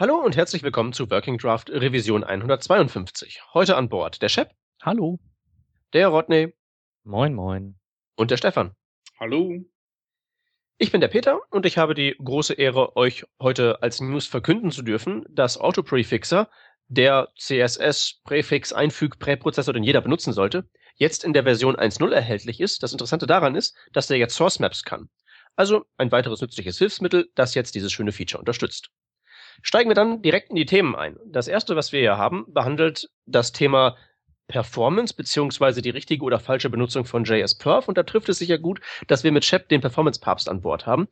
[0.00, 3.42] Hallo und herzlich willkommen zu Working Draft Revision 152.
[3.52, 4.52] Heute an Bord der Shep.
[4.80, 5.18] Hallo.
[5.92, 6.54] Der Rodney.
[7.02, 7.80] Moin, moin.
[8.14, 8.76] Und der Stefan.
[9.18, 9.64] Hallo.
[10.76, 14.70] Ich bin der Peter und ich habe die große Ehre, euch heute als News verkünden
[14.70, 16.48] zu dürfen, dass Autoprefixer,
[16.86, 22.84] der CSS-Präfix-Einfüg-Präprozessor, den jeder benutzen sollte, jetzt in der Version 1.0 erhältlich ist.
[22.84, 25.08] Das Interessante daran ist, dass der jetzt Source Maps kann.
[25.56, 28.92] Also ein weiteres nützliches Hilfsmittel, das jetzt dieses schöne Feature unterstützt.
[29.62, 31.16] Steigen wir dann direkt in die Themen ein.
[31.26, 33.96] Das erste, was wir hier haben, behandelt das Thema
[34.48, 37.86] Performance beziehungsweise die richtige oder falsche Benutzung von JS-Perf.
[37.86, 40.86] Und da trifft es sich ja gut, dass wir mit Shep den Performance-Papst an Bord
[40.86, 41.08] haben,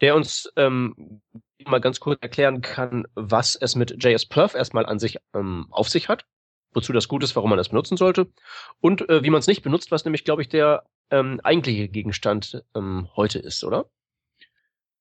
[0.00, 1.20] der uns ähm,
[1.66, 6.08] mal ganz kurz erklären kann, was es mit JS-Perf erstmal an sich ähm, auf sich
[6.08, 6.24] hat,
[6.72, 8.32] wozu das gut ist, warum man das benutzen sollte
[8.80, 12.64] und äh, wie man es nicht benutzt, was nämlich, glaube ich, der ähm, eigentliche Gegenstand
[12.74, 13.90] ähm, heute ist, oder?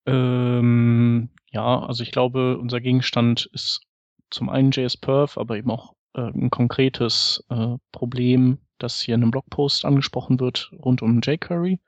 [0.08, 3.82] Ähm, ja, also ich glaube, unser Gegenstand ist
[4.30, 9.32] zum einen JS-Perf, aber eben auch äh, ein konkretes äh, Problem, das hier in einem
[9.32, 11.80] Blogpost angesprochen wird, rund um jQuery.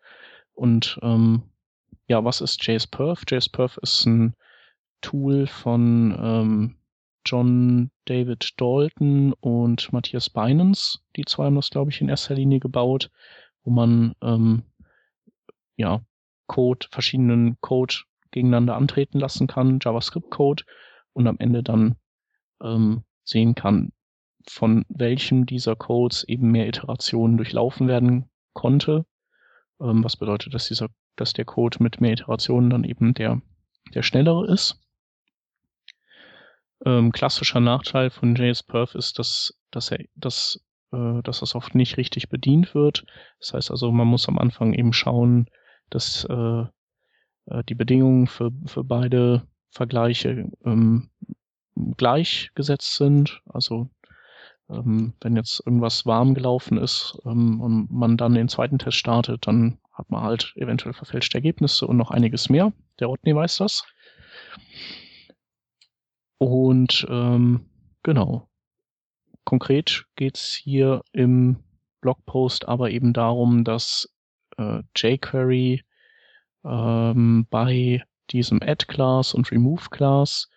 [0.53, 1.43] Und ähm,
[2.07, 3.23] ja, was ist JS-Perf?
[3.27, 4.35] JS-Perf ist ein
[5.01, 6.75] Tool von ähm,
[7.25, 10.99] John David Dalton und Matthias Binance.
[11.15, 13.09] Die zwei haben das, glaube ich, in erster Linie gebaut,
[13.63, 14.63] wo man ähm,
[15.77, 16.01] ja
[16.47, 17.95] Code, verschiedenen Code
[18.31, 20.63] gegeneinander antreten lassen kann, JavaScript-Code,
[21.13, 21.95] und am Ende dann
[22.61, 23.91] ähm, sehen kann,
[24.47, 29.05] von welchem dieser Codes eben mehr Iterationen durchlaufen werden konnte.
[29.81, 33.41] Ähm, was bedeutet, dass dieser, dass der Code mit mehr Iterationen dann eben der,
[33.93, 34.79] der schnellere ist.
[36.85, 41.97] Ähm, klassischer Nachteil von JS-Perf ist, dass, dass er, dass, äh, dass das oft nicht
[41.97, 43.05] richtig bedient wird.
[43.39, 45.49] Das heißt also, man muss am Anfang eben schauen,
[45.89, 46.63] dass äh,
[47.49, 51.09] äh, die Bedingungen für, für beide Vergleiche ähm,
[51.97, 53.41] gleichgesetzt sind.
[53.45, 53.89] Also
[54.69, 59.47] ähm, wenn jetzt irgendwas warm gelaufen ist ähm, und man dann den zweiten Test startet,
[59.47, 62.71] dann hat man halt eventuell verfälschte Ergebnisse und noch einiges mehr.
[62.99, 63.85] Der Rodney weiß das.
[66.37, 67.65] Und ähm,
[68.03, 68.47] genau.
[69.43, 71.57] Konkret geht's hier im
[72.01, 74.13] Blogpost aber eben darum, dass
[74.57, 75.83] äh, jQuery
[76.63, 80.49] ähm, bei diesem Add-Class und Remove-Class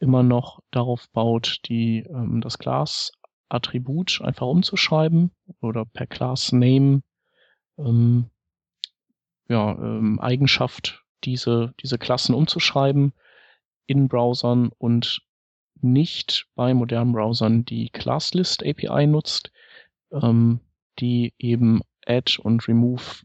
[0.00, 5.30] immer noch darauf baut, die, ähm, das Class-Attribut einfach umzuschreiben
[5.60, 7.02] oder per Class-Name
[7.78, 8.30] ähm,
[9.48, 13.12] ja, ähm, Eigenschaft diese, diese Klassen umzuschreiben
[13.86, 15.22] in Browsern und
[15.80, 19.52] nicht bei modernen Browsern die ClassList API nutzt,
[20.12, 20.60] ähm,
[20.98, 23.22] die eben Add und Remove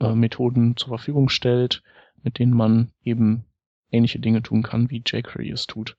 [0.00, 1.82] äh, Methoden zur Verfügung stellt,
[2.22, 3.44] mit denen man eben
[3.90, 5.96] ähnliche Dinge tun kann, wie jQuery es tut.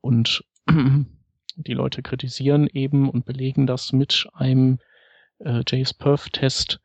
[0.00, 0.44] Und
[1.56, 4.78] die Leute kritisieren eben und belegen das mit einem
[5.38, 6.80] äh, JS-Perf-Test,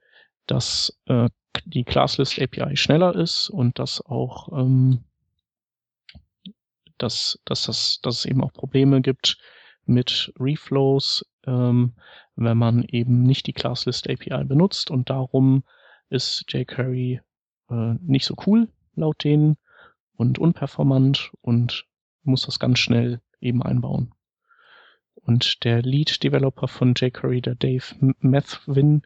[0.48, 1.30] dass äh,
[1.66, 5.04] die Classlist API schneller ist und dass auch ähm,
[6.98, 9.38] dass, dass, das, dass es eben auch Probleme gibt
[9.86, 11.94] mit Reflows, ähm,
[12.36, 15.64] wenn man eben nicht die Classlist API benutzt und darum
[16.10, 17.22] ist jQuery
[17.70, 19.58] äh, nicht so cool laut denen
[20.16, 21.86] und unperformant und
[22.24, 24.14] muss das ganz schnell eben einbauen.
[25.16, 27.84] Und der Lead-Developer von jQuery, der Dave
[28.20, 29.04] Methvin,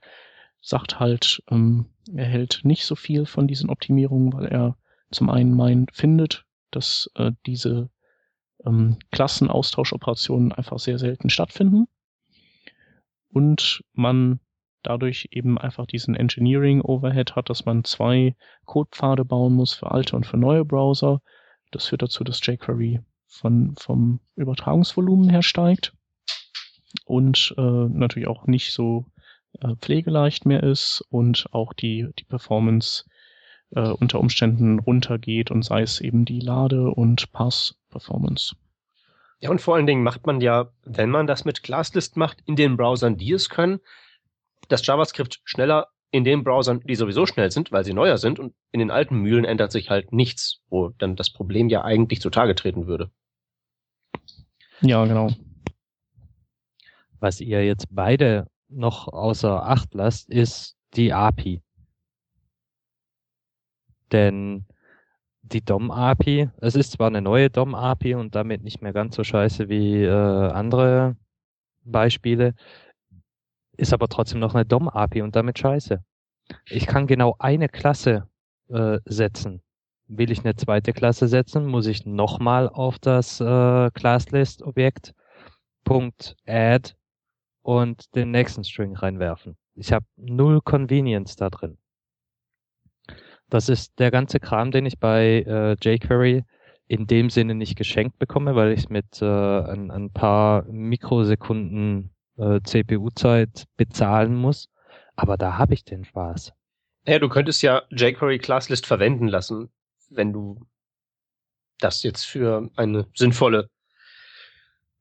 [0.62, 4.78] sagt halt, ähm, er hält nicht so viel von diesen Optimierungen, weil er
[5.12, 7.90] zum einen meint, findet, dass äh, diese
[8.66, 11.88] ähm, Klassenaustauschoperationen einfach sehr selten stattfinden
[13.30, 14.40] und man
[14.84, 18.36] dadurch eben einfach diesen Engineering-Overhead hat, dass man zwei
[18.66, 21.22] Codepfade bauen muss für alte und für neue Browser.
[21.72, 25.94] Das führt dazu, dass jQuery von, vom Übertragungsvolumen her steigt
[27.06, 29.06] und äh, natürlich auch nicht so
[29.60, 33.06] äh, pflegeleicht mehr ist und auch die, die Performance
[33.76, 38.56] äh, unter Umständen runtergeht und sei es eben die Lade- und Pass-Performance.
[39.40, 42.56] Ja, und vor allen Dingen macht man ja, wenn man das mit Classlist macht, in
[42.56, 43.80] den Browsern, die es können,
[44.68, 48.54] das JavaScript schneller in den Browsern, die sowieso schnell sind, weil sie neuer sind und
[48.72, 52.54] in den alten Mühlen ändert sich halt nichts, wo dann das Problem ja eigentlich zutage
[52.54, 53.10] treten würde.
[54.82, 55.32] Ja, genau.
[57.20, 61.62] Was ihr jetzt beide noch außer Acht lasst, ist die API.
[64.12, 64.66] Denn
[65.42, 69.68] die DOM-API, es ist zwar eine neue DOM-API und damit nicht mehr ganz so scheiße
[69.70, 71.16] wie äh, andere
[71.84, 72.56] Beispiele,
[73.78, 76.04] ist aber trotzdem noch eine DOM-API und damit scheiße.
[76.70, 78.28] Ich kann genau eine Klasse
[78.70, 79.62] äh, setzen
[80.08, 85.14] will ich eine zweite Klasse setzen, muss ich nochmal auf das äh, ClassList-Objekt
[85.84, 86.94] Punkt Add
[87.62, 89.58] und den nächsten String reinwerfen.
[89.76, 91.78] Ich habe null Convenience da drin.
[93.50, 96.44] Das ist der ganze Kram, den ich bei äh, jQuery
[96.88, 102.60] in dem Sinne nicht geschenkt bekomme, weil ich mit äh, ein, ein paar Mikrosekunden äh,
[102.62, 104.70] CPU-Zeit bezahlen muss.
[105.16, 106.54] Aber da habe ich den Spaß.
[107.06, 109.70] Ja, du könntest ja jQuery Classlist verwenden lassen,
[110.10, 110.66] wenn du
[111.80, 113.70] das jetzt für eine sinnvolle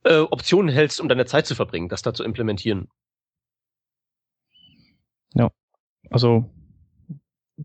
[0.05, 2.89] äh, Option hältst, um deine Zeit zu verbringen, das da zu implementieren.
[5.35, 5.51] Ja,
[6.11, 6.51] also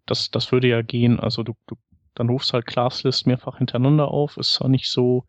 [0.06, 1.20] das, das würde ja gehen.
[1.20, 1.76] Also du, du
[2.14, 4.38] dann rufst halt Classlist mehrfach hintereinander auf.
[4.38, 5.26] Ist zwar nicht so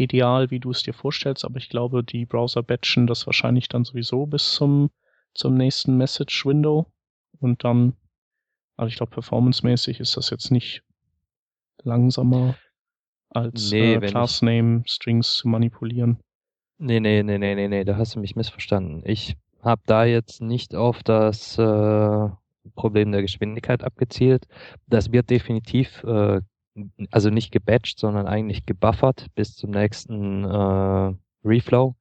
[0.00, 3.84] ideal, wie du es dir vorstellst, aber ich glaube, die Browser batchen das wahrscheinlich dann
[3.84, 4.90] sowieso bis zum,
[5.34, 6.86] zum nächsten Message Window
[7.38, 7.94] und dann,
[8.76, 10.82] also ich glaube, performancemäßig ist das jetzt nicht
[11.82, 12.56] langsamer
[13.30, 16.18] als nee, äh, Class Name Strings zu manipulieren.
[16.78, 19.02] Nee, nee, nee, nee, nee, nee, da hast du mich missverstanden.
[19.04, 22.28] Ich habe da jetzt nicht auf das äh,
[22.74, 24.46] Problem der Geschwindigkeit abgezielt.
[24.86, 26.40] Das wird definitiv, äh,
[27.10, 31.14] also nicht gebatcht, sondern eigentlich gebuffert bis zum nächsten äh,
[31.44, 31.94] Reflow.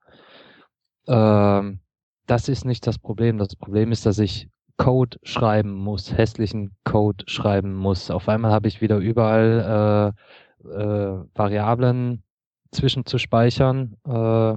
[1.07, 1.79] Ähm,
[2.27, 3.37] das ist nicht das Problem.
[3.37, 8.09] Das Problem ist, dass ich Code schreiben muss, hässlichen Code schreiben muss.
[8.11, 10.15] Auf einmal habe ich wieder überall
[10.63, 12.23] äh, äh, Variablen
[12.71, 14.55] zwischenzuspeichern, äh,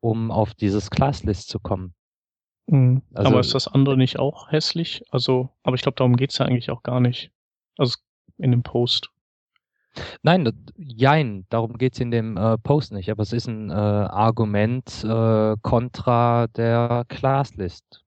[0.00, 1.94] um auf dieses Classlist zu kommen.
[2.66, 3.02] Mhm.
[3.14, 5.02] Also, aber ist das andere nicht auch hässlich?
[5.10, 7.32] Also, aber ich glaube, darum geht's ja eigentlich auch gar nicht.
[7.78, 7.98] Also
[8.38, 9.10] in dem Post.
[10.22, 15.04] Nein, jein, darum geht's in dem äh, Post nicht, aber es ist ein äh, Argument
[15.04, 18.02] äh, kontra der Classlist.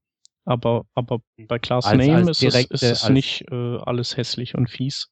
[0.45, 4.15] Aber, aber bei Class als, Name als ist, direkte, es, ist es nicht äh, alles
[4.17, 5.11] hässlich und fies.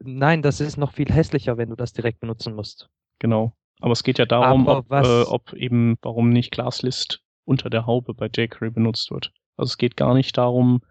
[0.00, 2.88] Nein, das ist noch viel hässlicher, wenn du das direkt benutzen musst.
[3.18, 3.52] Genau.
[3.80, 8.14] Aber es geht ja darum, ob, äh, ob eben, warum nicht Classlist unter der Haube
[8.14, 9.32] bei jQuery benutzt wird.
[9.56, 10.82] Also es geht gar nicht darum,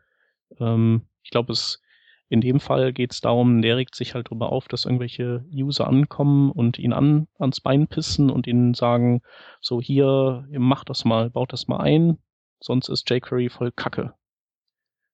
[0.60, 1.81] ähm, ich glaube, es
[2.30, 5.88] in dem Fall geht es darum, der regt sich halt darüber auf, dass irgendwelche User
[5.88, 9.22] ankommen und ihn an, ans Bein pissen und ihnen sagen,
[9.62, 12.20] so hier, macht das mal, baut das mal ein,
[12.60, 14.14] sonst ist jQuery voll Kacke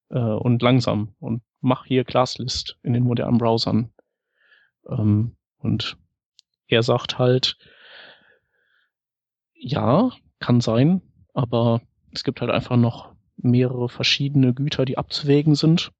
[0.09, 3.93] äh, und langsam und mach hier Classlist in den modernen Browsern.
[4.89, 5.97] Ähm, und
[6.67, 7.57] er sagt halt,
[9.53, 11.01] ja, kann sein,
[11.33, 15.91] aber es gibt halt einfach noch mehrere verschiedene Güter, die abzuwägen sind.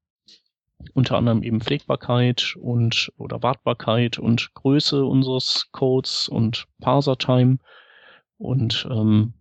[0.94, 7.58] Unter anderem eben Pflegbarkeit und oder Wartbarkeit und Größe unseres Codes und Parser-Time.
[8.38, 9.34] Und ähm,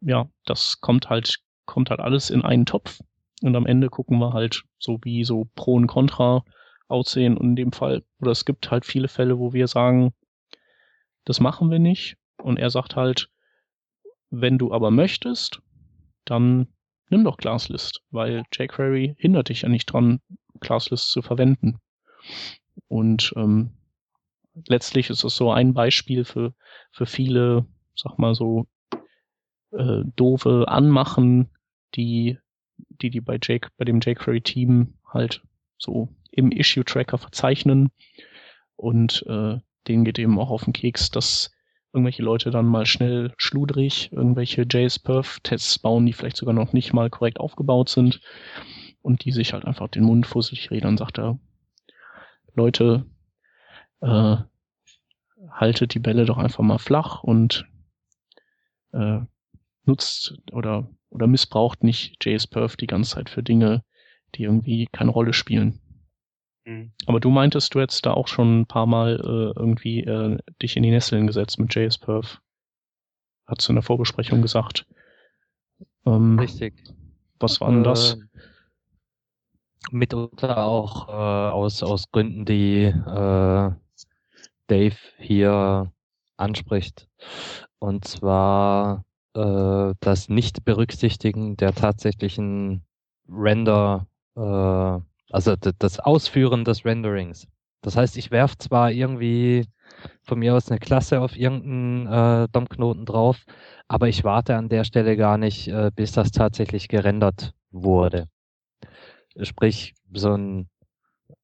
[0.00, 3.00] ja, das kommt halt, kommt halt alles in einen Topf.
[3.42, 6.44] Und am Ende gucken wir halt so wie so Pro und Contra
[6.88, 7.36] aussehen.
[7.36, 10.12] Und in dem Fall, oder es gibt halt viele Fälle, wo wir sagen,
[11.24, 12.16] das machen wir nicht.
[12.38, 13.30] Und er sagt halt,
[14.30, 15.60] wenn du aber möchtest,
[16.24, 16.68] dann
[17.12, 20.20] nimm doch Classlist, weil jQuery hindert dich ja nicht dran,
[20.60, 21.78] Classlist zu verwenden.
[22.88, 23.70] Und ähm,
[24.66, 26.54] letztlich ist es so ein Beispiel für,
[26.90, 28.66] für viele, sag mal so,
[29.72, 31.50] äh, doofe Anmachen,
[31.94, 32.38] die,
[32.88, 35.42] die, die bei, Jake, bei dem jQuery-Team halt
[35.78, 37.90] so im Issue-Tracker verzeichnen.
[38.76, 41.52] Und äh, denen geht eben auch auf den Keks, dass
[41.92, 47.10] irgendwelche Leute dann mal schnell schludrig irgendwelche JS-Perf-Tests bauen, die vielleicht sogar noch nicht mal
[47.10, 48.20] korrekt aufgebaut sind
[49.02, 51.38] und die sich halt einfach den Mund fusselig reden und sagt er,
[52.54, 53.06] Leute,
[54.00, 54.36] äh,
[55.50, 57.66] haltet die Bälle doch einfach mal flach und
[58.92, 59.20] äh,
[59.84, 63.84] nutzt oder oder missbraucht nicht JS-Perf die ganze Zeit für Dinge,
[64.34, 65.81] die irgendwie keine Rolle spielen.
[66.64, 66.92] Mhm.
[67.06, 70.76] Aber du meintest, du hättest da auch schon ein paar Mal äh, irgendwie äh, dich
[70.76, 72.40] in die Nesseln gesetzt mit JS-Perf.
[73.46, 74.86] Hast du in der Vorbesprechung gesagt.
[76.06, 76.74] Ähm, Richtig.
[77.38, 78.14] Was war denn das?
[78.14, 78.16] Äh,
[79.90, 83.70] mitunter auch äh, aus, aus Gründen, die äh,
[84.68, 85.92] Dave hier
[86.36, 87.08] anspricht.
[87.78, 89.04] Und zwar
[89.34, 92.84] äh, das Nicht-Berücksichtigen der tatsächlichen
[93.28, 95.00] Render äh,
[95.32, 97.46] also das Ausführen des Renderings.
[97.82, 99.66] Das heißt, ich werfe zwar irgendwie
[100.22, 102.06] von mir aus eine Klasse auf irgendeinen
[102.44, 103.44] äh, DOM-Knoten drauf,
[103.88, 108.28] aber ich warte an der Stelle gar nicht, äh, bis das tatsächlich gerendert wurde.
[109.40, 110.68] Sprich, so ein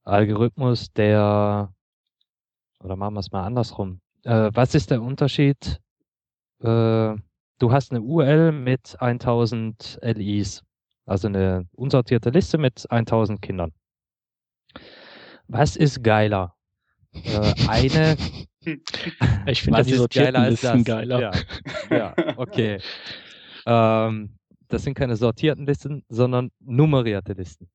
[0.04, 1.72] Algorithmus, der,
[2.80, 4.00] oder machen wir es mal andersrum.
[4.24, 5.80] Äh, was ist der Unterschied?
[6.60, 7.14] Äh,
[7.58, 10.62] du hast eine URL mit 1000 LIs,
[11.08, 13.72] also eine unsortierte Liste mit 1000 Kindern.
[15.48, 16.54] Was ist geiler?
[17.12, 18.16] Äh, eine.
[19.46, 20.84] Ich finde Was die ist sortierten geiler als Listen das?
[20.84, 21.20] geiler.
[21.90, 22.78] Ja, ja okay.
[23.66, 24.36] ähm,
[24.66, 27.70] das sind keine sortierten Listen, sondern nummerierte Listen.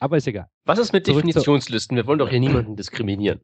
[0.00, 0.48] Aber ist egal.
[0.64, 1.96] Was ist mit Zurück zu- Definitionslisten?
[1.96, 3.42] Wir wollen doch hier niemanden diskriminieren.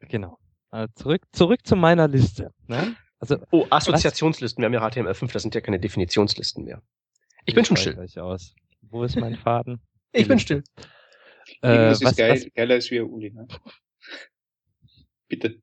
[0.00, 0.36] Genau.
[0.72, 2.50] Äh, zurück, zurück zu meiner Liste.
[2.66, 2.94] Ne?
[3.18, 4.60] Also, Oh, Assoziationslisten.
[4.60, 6.82] Wir haben ja HTML5, das sind ja keine Definitionslisten mehr.
[7.44, 7.98] Ich bin schon still.
[8.20, 8.54] Aus.
[8.82, 9.80] Wo ist mein Faden?
[10.12, 10.62] Ich bin still.
[11.62, 13.30] Äh, Irgendwas ist was, geil, was, geiler als wir, Uli.
[13.30, 13.46] Ne?
[15.28, 15.60] Bitte.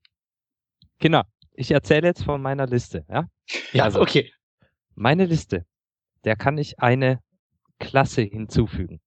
[1.00, 1.24] genau.
[1.54, 3.06] Ich erzähle jetzt von meiner Liste.
[3.10, 3.30] Ja?
[3.74, 4.32] Ja, Also- okay.
[4.96, 5.66] Meine Liste,
[6.24, 7.20] der kann ich eine
[7.80, 9.00] Klasse hinzufügen.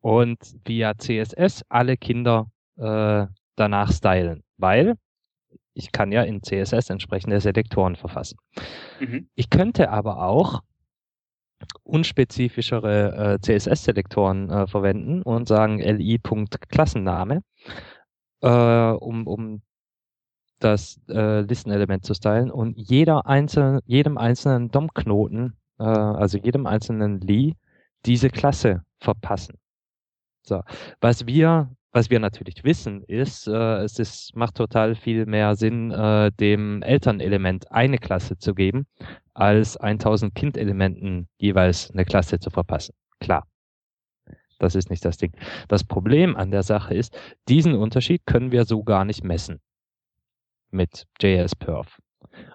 [0.00, 4.94] Und via CSS alle Kinder äh, danach stylen, weil
[5.72, 8.38] ich kann ja in CSS entsprechende Selektoren verfassen.
[9.00, 9.28] Mhm.
[9.34, 10.62] Ich könnte aber auch
[11.82, 17.42] unspezifischere äh, CSS-Selektoren äh, verwenden und sagen li.Klassenname,
[18.42, 19.62] äh, um, um
[20.58, 27.20] das äh, Listenelement zu stylen und jeder einzelne, jedem einzelnen DOM-Knoten, äh, also jedem einzelnen
[27.20, 27.54] Li,
[28.06, 29.58] diese Klasse verpassen.
[30.42, 30.62] So,
[31.00, 35.90] was wir, was wir natürlich wissen, ist, äh, es ist, macht total viel mehr Sinn,
[35.90, 38.86] äh, dem Elternelement eine Klasse zu geben,
[39.34, 42.94] als 1000 Kindelementen jeweils eine Klasse zu verpassen.
[43.20, 43.46] Klar.
[44.58, 45.32] Das ist nicht das Ding.
[45.68, 49.60] Das Problem an der Sache ist, diesen Unterschied können wir so gar nicht messen
[50.70, 51.98] mit JS-Perf.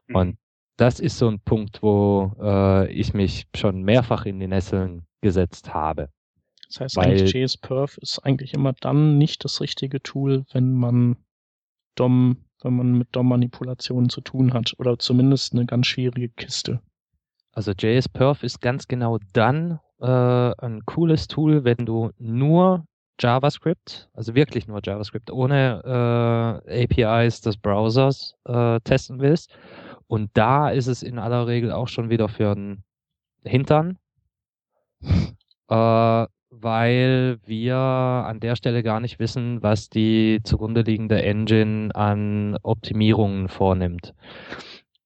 [0.07, 0.15] Mhm.
[0.15, 0.37] Und
[0.77, 5.73] das ist so ein Punkt, wo äh, ich mich schon mehrfach in die Nesseln gesetzt
[5.73, 6.09] habe.
[6.67, 11.17] Das heißt Weil- eigentlich JSPerf ist eigentlich immer dann nicht das richtige Tool, wenn man
[11.95, 14.73] DOM, wenn man mit DOM-Manipulationen zu tun hat.
[14.77, 16.81] Oder zumindest eine ganz schwierige Kiste.
[17.51, 22.85] Also JS-Perf ist ganz genau dann äh, ein cooles Tool, wenn du nur
[23.19, 29.51] JavaScript, also wirklich nur JavaScript, ohne äh, APIs des Browsers äh, testen willst.
[30.07, 32.83] Und da ist es in aller Regel auch schon wieder für einen
[33.43, 33.97] Hintern,
[35.69, 42.57] äh, weil wir an der Stelle gar nicht wissen, was die zugrunde liegende Engine an
[42.63, 44.13] Optimierungen vornimmt.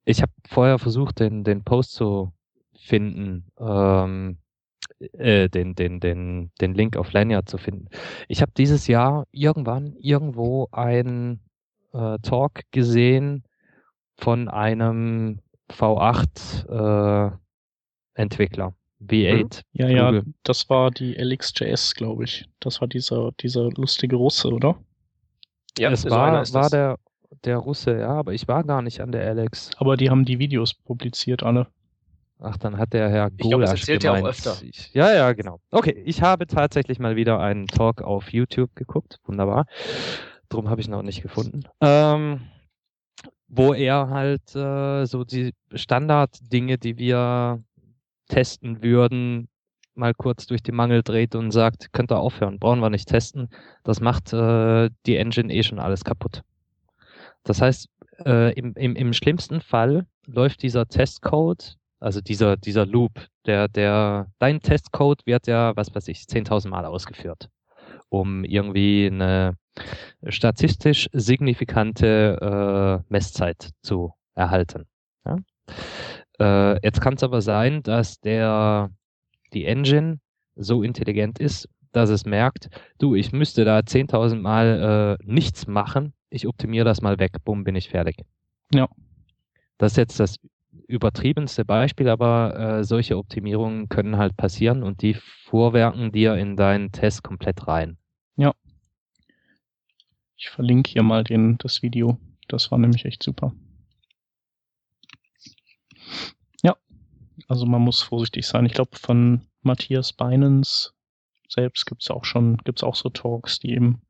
[0.06, 2.34] Ich habe vorher versucht, den, den Post zu
[2.78, 4.38] finden, ähm,
[5.00, 7.88] äh, den, den, den, den Link auf Lanyard zu finden.
[8.28, 11.40] Ich habe dieses Jahr irgendwann irgendwo ein
[11.94, 13.44] äh, Talk gesehen
[14.18, 17.38] von einem V8 äh,
[19.08, 19.62] V8.
[19.74, 20.34] Ja, ja, Google.
[20.44, 22.46] das war die LXJS, glaube ich.
[22.60, 24.76] Das war dieser, dieser lustige Russe, oder?
[25.78, 26.72] Ja, es so war, einer ist war das.
[26.72, 27.00] der,
[27.44, 29.72] der Russe, ja, aber ich war gar nicht an der Alex.
[29.78, 31.68] Aber die haben die Videos publiziert, alle.
[32.40, 34.56] Ach, dann hat der Herr Ich glaub, das erzählt er auch öfter.
[34.62, 35.60] Ich, ja, ja, genau.
[35.72, 39.20] Okay, ich habe tatsächlich mal wieder einen Talk auf YouTube geguckt.
[39.26, 39.66] Wunderbar.
[40.50, 41.64] Drum habe ich noch nicht gefunden.
[41.80, 42.42] Ähm,
[43.48, 47.64] wo er halt äh, so die Standarddinge, die wir
[48.28, 49.48] testen würden,
[49.96, 53.50] mal kurz durch die Mangel dreht und sagt, könnt ihr aufhören, brauchen wir nicht testen.
[53.84, 56.44] Das macht äh, die Engine eh schon alles kaputt.
[57.44, 57.90] Das heißt,
[58.26, 64.28] äh, im, im, im schlimmsten Fall läuft dieser Testcode, also dieser, dieser Loop, der, der,
[64.40, 67.50] dein Testcode wird ja, was weiß ich, 10.000 Mal ausgeführt,
[68.10, 69.58] um irgendwie eine
[70.28, 74.86] statistisch signifikante äh, Messzeit zu erhalten.
[75.26, 75.38] Ja?
[76.40, 78.90] Äh, jetzt kann es aber sein, dass der,
[79.54, 80.20] die Engine
[80.56, 86.14] so intelligent ist, dass es merkt, du, ich müsste da 10.000 Mal äh, nichts machen,
[86.30, 88.18] ich optimiere das mal weg, bumm, bin ich fertig.
[88.74, 88.88] Ja.
[89.78, 90.38] Das ist jetzt das
[90.88, 96.92] übertriebenste Beispiel, aber äh, solche Optimierungen können halt passieren und die vorwerken dir in deinen
[96.92, 97.98] Test komplett rein.
[100.44, 102.18] Ich verlinke hier mal den, das Video.
[102.50, 103.54] Das war nämlich echt super.
[106.62, 106.76] Ja,
[107.48, 108.66] also man muss vorsichtig sein.
[108.66, 110.94] Ich glaube, von Matthias Beinens
[111.48, 114.02] selbst gibt's auch schon, gibt's auch so Talks, die eben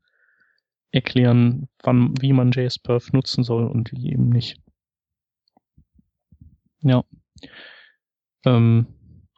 [0.90, 4.60] erklären, wann, wie man JSPerf nutzen soll und wie eben nicht.
[6.80, 7.04] Ja.
[8.44, 8.86] Ähm,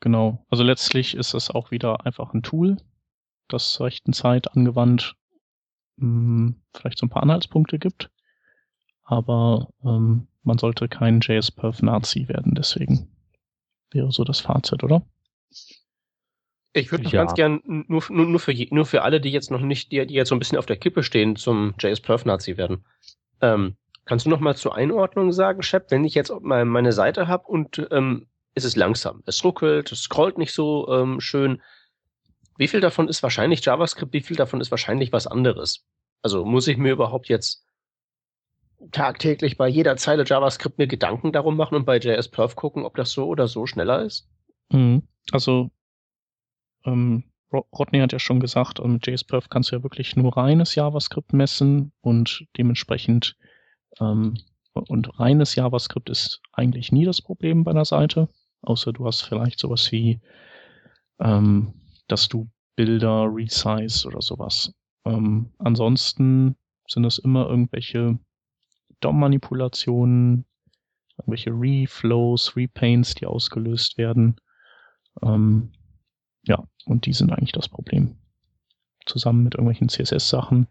[0.00, 0.44] genau.
[0.50, 2.76] Also letztlich ist es auch wieder einfach ein Tool,
[3.48, 5.16] das zur rechten Zeit angewandt
[5.96, 8.10] mh, vielleicht so ein paar Anhaltspunkte gibt.
[9.04, 13.08] Aber ähm, man sollte kein JS-Perf-Nazi werden, deswegen
[13.96, 15.02] wäre so das Fazit, oder?
[16.72, 17.22] Ich würde noch Ja.
[17.22, 20.06] ganz gern nur, nur, nur, für, je- nur für alle, die jetzt noch nicht, die,
[20.06, 22.84] die jetzt so ein bisschen auf der Kippe stehen, zum JS Perf Nazi werden.
[23.40, 27.28] Ähm, kannst du noch mal zur Einordnung sagen, Shep, wenn ich jetzt mal meine Seite
[27.28, 31.62] habe und ähm, es ist langsam, es ruckelt, es scrollt nicht so ähm, schön.
[32.58, 35.84] wie viel davon ist wahrscheinlich JavaScript, wie viel davon ist wahrscheinlich was anderes?
[36.22, 37.65] Also muss ich mir überhaupt jetzt
[38.92, 43.12] tagtäglich bei jeder Zeile JavaScript mir Gedanken darum machen und bei JS-Perf gucken, ob das
[43.12, 44.28] so oder so schneller ist?
[44.70, 45.02] Mhm.
[45.32, 45.70] Also
[46.84, 51.32] ähm, Rodney hat ja schon gesagt, mit JS-Perf kannst du ja wirklich nur reines JavaScript
[51.32, 53.36] messen und dementsprechend
[54.00, 54.38] ähm,
[54.88, 58.28] und reines JavaScript ist eigentlich nie das Problem bei einer Seite,
[58.62, 60.20] außer du hast vielleicht sowas wie,
[61.18, 61.74] ähm,
[62.08, 64.72] dass du Bilder resize oder sowas.
[65.06, 66.56] Ähm, ansonsten
[66.88, 68.18] sind es immer irgendwelche
[69.00, 70.44] DOM-Manipulationen,
[71.18, 74.36] irgendwelche Reflows, Repaints, die ausgelöst werden.
[75.22, 75.72] Ähm,
[76.44, 78.16] ja, und die sind eigentlich das Problem.
[79.06, 80.68] Zusammen mit irgendwelchen CSS-Sachen.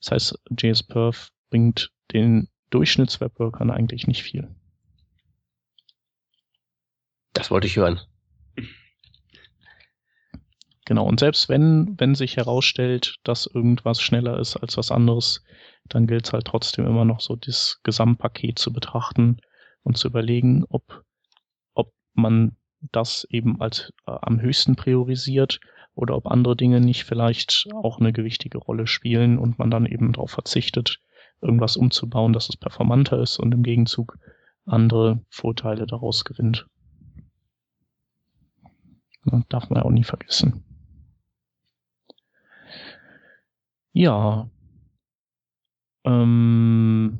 [0.00, 4.48] Das heißt, JSPerf bringt den Durchschnittswebworkern eigentlich nicht viel.
[7.32, 8.00] Das wollte ich hören.
[10.86, 15.44] Genau, und selbst wenn, wenn sich herausstellt, dass irgendwas schneller ist als was anderes,
[15.90, 19.38] dann gilt es halt trotzdem immer noch so das Gesamtpaket zu betrachten
[19.82, 21.04] und zu überlegen, ob,
[21.74, 22.56] ob man
[22.92, 25.60] das eben als äh, am höchsten priorisiert
[25.94, 30.12] oder ob andere Dinge nicht vielleicht auch eine gewichtige Rolle spielen und man dann eben
[30.12, 31.00] darauf verzichtet,
[31.42, 34.16] irgendwas umzubauen, dass es performanter ist und im Gegenzug
[34.64, 36.66] andere Vorteile daraus gewinnt.
[39.24, 40.64] Das darf man ja auch nie vergessen.
[43.92, 44.48] Ja.
[46.04, 47.18] Ähm,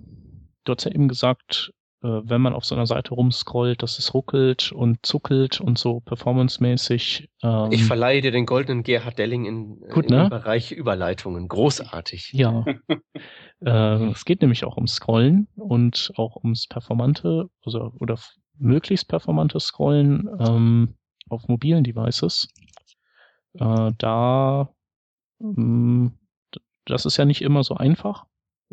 [0.64, 1.72] du hast ja eben gesagt,
[2.02, 6.00] äh, wenn man auf so einer Seite rumscrollt, dass es ruckelt und zuckelt und so
[6.00, 7.28] performancemäßig.
[7.42, 10.28] Ähm, ich verleihe dir den goldenen Gerhard Delling in, gut, in ne?
[10.30, 11.48] Bereich Überleitungen.
[11.48, 12.32] Großartig.
[12.32, 12.64] Ja.
[13.60, 18.18] äh, es geht nämlich auch ums Scrollen und auch ums performante also, oder
[18.58, 20.94] möglichst performante Scrollen ähm,
[21.28, 22.48] auf mobilen Devices.
[23.54, 24.70] Äh, da
[25.40, 26.12] ähm,
[26.86, 28.26] das ist ja nicht immer so einfach.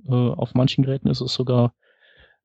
[0.05, 1.73] Äh, auf manchen Geräten ist es sogar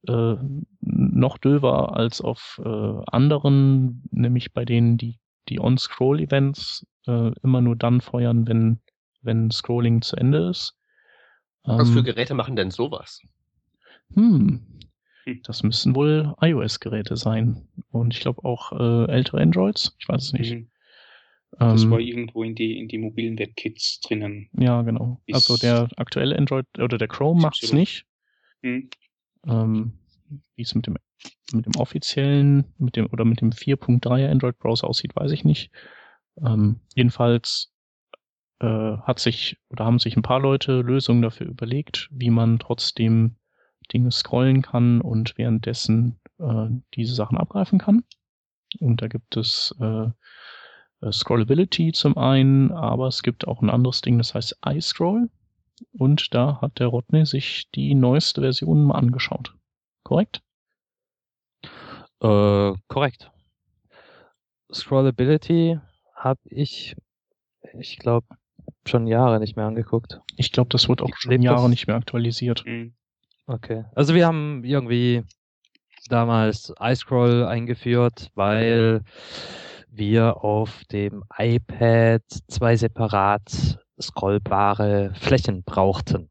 [0.08, 0.34] äh,
[0.80, 7.76] noch döver als auf äh, anderen, nämlich bei denen die, die On-Scroll-Events äh, immer nur
[7.76, 8.80] dann feuern, wenn,
[9.22, 10.76] wenn Scrolling zu Ende ist.
[11.64, 13.22] Was für ähm, Geräte machen denn sowas?
[14.14, 14.66] Hm,
[15.24, 15.40] hm.
[15.44, 17.68] das müssen wohl iOS-Geräte sein.
[17.90, 19.94] Und ich glaube auch äh, ältere Androids.
[19.98, 20.54] Ich weiß es nicht.
[20.54, 20.71] Mhm.
[21.58, 24.48] Das ähm, war irgendwo in die, in die mobilen WebKits drinnen.
[24.58, 25.20] Ja, genau.
[25.32, 28.06] Also der aktuelle Android oder der Chrome macht es nicht.
[28.62, 28.88] Hm.
[29.46, 29.92] Ähm,
[30.56, 30.96] Wie es mit dem,
[31.52, 35.70] mit dem offiziellen, mit dem oder mit dem 4.3er Android Browser aussieht, weiß ich nicht.
[36.42, 37.72] Ähm, jedenfalls
[38.60, 43.36] äh, hat sich oder haben sich ein paar Leute Lösungen dafür überlegt, wie man trotzdem
[43.92, 48.04] Dinge scrollen kann und währenddessen äh, diese Sachen abgreifen kann.
[48.80, 50.10] Und da gibt es äh, äh,
[51.10, 55.28] Scrollability zum einen, aber es gibt auch ein anderes Ding, das heißt iScroll.
[55.98, 59.54] Und da hat der Rodney sich die neueste Version mal angeschaut.
[60.04, 60.42] Korrekt?
[62.20, 63.30] Äh, korrekt.
[64.72, 65.80] Scrollability
[66.14, 66.94] habe ich,
[67.78, 68.26] ich glaube,
[68.86, 70.20] schon Jahre nicht mehr angeguckt.
[70.36, 72.64] Ich glaube, das wird auch schon Jahre nicht mehr aktualisiert.
[72.64, 72.94] Mhm.
[73.46, 73.84] Okay.
[73.94, 75.24] Also wir haben irgendwie
[76.08, 79.02] damals iScroll eingeführt, weil
[79.92, 86.30] wir auf dem iPad zwei separat scrollbare Flächen brauchten.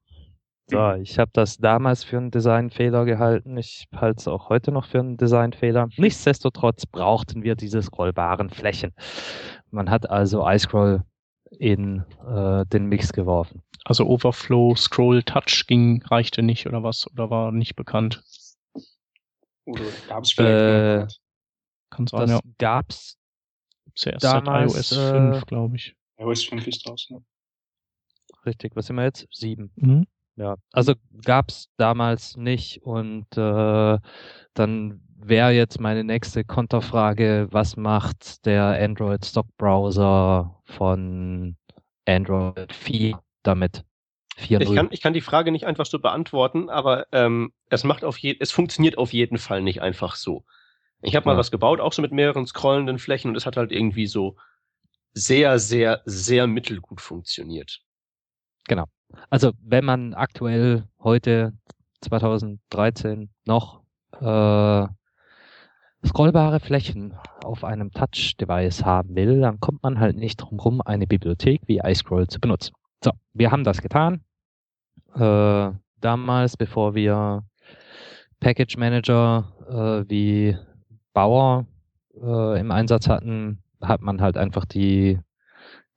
[0.68, 1.02] So, mhm.
[1.02, 3.58] ich habe das damals für einen Designfehler gehalten.
[3.58, 5.90] Ich halte es auch heute noch für einen Designfehler.
[5.98, 8.94] Nichtsdestotrotz brauchten wir diese scrollbaren Flächen.
[9.70, 11.04] Man hat also iScroll
[11.52, 13.62] in äh, den Mix geworfen.
[13.84, 17.10] Also Overflow, Scroll, Touch ging, reichte nicht oder was?
[17.12, 18.24] Oder war nicht bekannt?
[19.66, 20.54] Oder gab es vielleicht?
[20.54, 21.08] Äh,
[21.90, 22.40] kann sein, das ja.
[22.58, 23.21] gab's
[24.02, 25.96] Zuerst damals, seit iOS 5, äh, glaube ich.
[26.18, 27.18] iOS 5 ist draußen.
[27.18, 27.24] Ja.
[28.46, 29.28] Richtig, was sind wir jetzt?
[29.32, 29.72] 7.
[29.76, 30.08] Mhm.
[30.38, 34.00] Ja, also gab's damals nicht und äh,
[34.56, 41.58] dann wäre jetzt meine nächste Konterfrage, was macht der Android Stock Browser von
[42.06, 43.84] Android 4 damit?
[44.38, 48.18] Ich kann, ich kann die Frage nicht einfach so beantworten, aber ähm, es macht auf
[48.18, 50.44] je es funktioniert auf jeden Fall nicht einfach so.
[51.02, 51.40] Ich habe mal ja.
[51.40, 54.36] was gebaut, auch so mit mehreren scrollenden Flächen und es hat halt irgendwie so
[55.14, 57.82] sehr, sehr, sehr mittelgut funktioniert.
[58.68, 58.86] Genau.
[59.30, 61.54] Also wenn man aktuell heute
[62.02, 63.82] 2013 noch
[64.20, 64.88] äh,
[66.06, 71.08] scrollbare Flächen auf einem Touch-Device haben will, dann kommt man halt nicht drum rum, eine
[71.08, 72.74] Bibliothek wie iScroll zu benutzen.
[73.04, 74.24] So, wir haben das getan.
[75.16, 77.44] Äh, damals, bevor wir
[78.40, 80.58] Package Manager äh, wie
[81.14, 81.66] Bauer
[82.16, 85.20] äh, im Einsatz hatten, hat man halt einfach die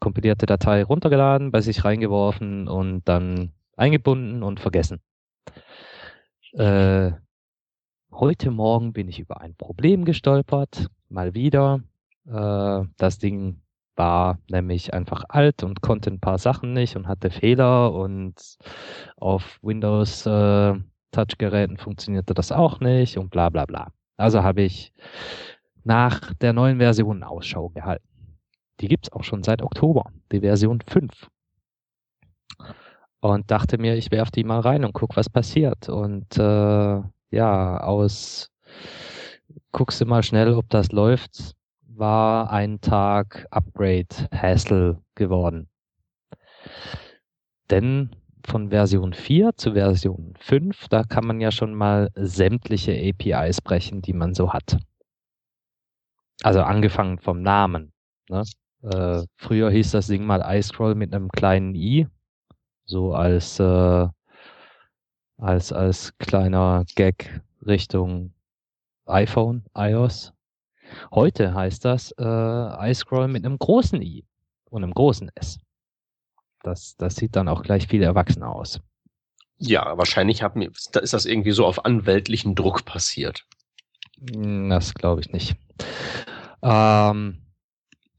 [0.01, 5.01] kompilierte Datei runtergeladen, bei sich reingeworfen und dann eingebunden und vergessen.
[6.53, 7.13] Äh,
[8.13, 11.81] heute Morgen bin ich über ein Problem gestolpert, mal wieder.
[12.27, 13.63] Äh, das Ding
[13.97, 18.35] war nämlich einfach alt und konnte ein paar Sachen nicht und hatte Fehler und
[19.17, 20.75] auf Windows äh,
[21.13, 23.93] Touchgeräten funktionierte das auch nicht und bla bla bla.
[24.17, 24.93] Also habe ich
[25.85, 28.09] nach der neuen Version Ausschau gehalten.
[28.81, 31.29] Die gibt's auch schon seit Oktober, die Version 5.
[33.21, 35.89] Und dachte mir, ich werfe die mal rein und guck, was passiert.
[35.89, 37.01] Und äh,
[37.31, 38.51] ja, aus
[39.73, 41.55] guckst du mal schnell, ob das läuft,
[41.89, 45.69] war ein Tag Upgrade Hassle geworden.
[47.71, 48.15] Denn
[48.47, 54.03] von Version 4 zu Version 5, da kann man ja schon mal sämtliche APIs brechen,
[54.03, 54.79] die man so hat.
[56.43, 57.93] Also angefangen vom Namen.
[58.29, 58.43] Ne?
[58.83, 62.07] Äh, früher hieß das Ding mal iScroll mit einem kleinen i,
[62.85, 64.09] so als äh,
[65.39, 68.35] als als kleiner Gag Richtung
[69.07, 70.33] iPhone, iOS.
[71.13, 74.25] Heute heißt das äh, iScroll mit einem großen i
[74.71, 75.59] und einem großen s.
[76.65, 78.81] Das, das sieht dann auch gleich viel erwachsener aus.
[79.59, 83.45] Ja, wahrscheinlich haben, ist das irgendwie so auf anwältlichen Druck passiert.
[84.19, 85.57] Hm, das glaube ich nicht.
[86.63, 87.43] Ähm,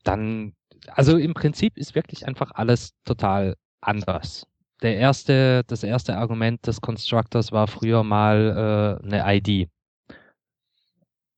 [0.03, 0.53] dann,
[0.87, 4.45] also im Prinzip ist wirklich einfach alles total anders.
[4.81, 9.69] Der erste, das erste Argument des Constructors war früher mal äh, eine ID.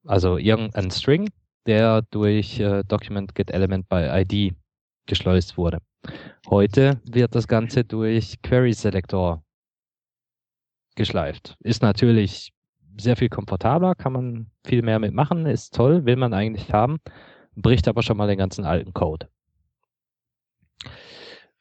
[0.06, 1.30] Also irgendein String,
[1.66, 4.56] der durch äh, Document Get Element by ID
[5.08, 5.80] geschleust wurde.
[6.50, 9.44] Heute wird das Ganze durch Query Selector
[10.96, 11.56] geschleift.
[11.62, 12.54] Ist natürlich
[13.00, 17.00] sehr viel komfortabler, kann man viel mehr mitmachen, ist toll, will man eigentlich haben,
[17.56, 19.28] bricht aber schon mal den ganzen alten Code.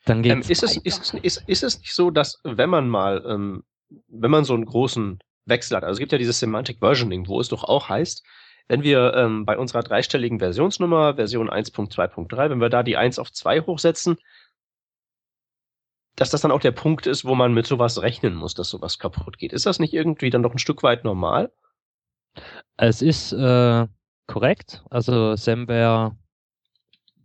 [0.05, 3.25] Dann ähm, ist, es, ist, es, ist, ist es nicht so, dass wenn man mal,
[3.27, 3.65] ähm,
[4.09, 7.41] wenn man so einen großen Wechsel hat, also es gibt ja dieses Semantic Versioning, wo
[7.41, 8.25] es doch auch heißt,
[8.69, 13.33] wenn wir ähm, bei unserer dreistelligen Versionsnummer, Version 1.2.3, wenn wir da die 1 auf
[13.33, 14.17] 2 hochsetzen,
[16.17, 18.99] dass das dann auch der Punkt ist, wo man mit sowas rechnen muss, dass sowas
[18.99, 19.53] kaputt geht.
[19.53, 21.53] Ist das nicht irgendwie dann doch ein Stück weit normal?
[22.77, 23.87] Es ist äh,
[24.27, 24.83] korrekt.
[24.91, 26.17] Also Semware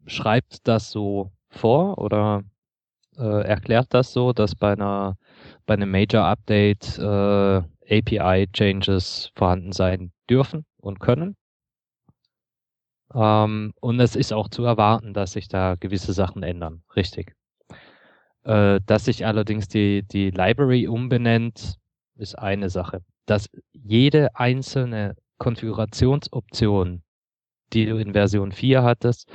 [0.06, 2.43] schreibt das so vor oder
[3.17, 5.17] äh, erklärt das so, dass bei einer
[5.65, 11.36] bei einem Major Update äh, API Changes vorhanden sein dürfen und können.
[13.13, 16.84] Ähm, und es ist auch zu erwarten, dass sich da gewisse Sachen ändern.
[16.95, 17.36] Richtig.
[18.43, 21.75] Äh, dass sich allerdings die, die Library umbenennt,
[22.15, 23.04] ist eine Sache.
[23.25, 27.04] Dass jede einzelne Konfigurationsoption,
[27.73, 29.32] die du in Version 4 hattest,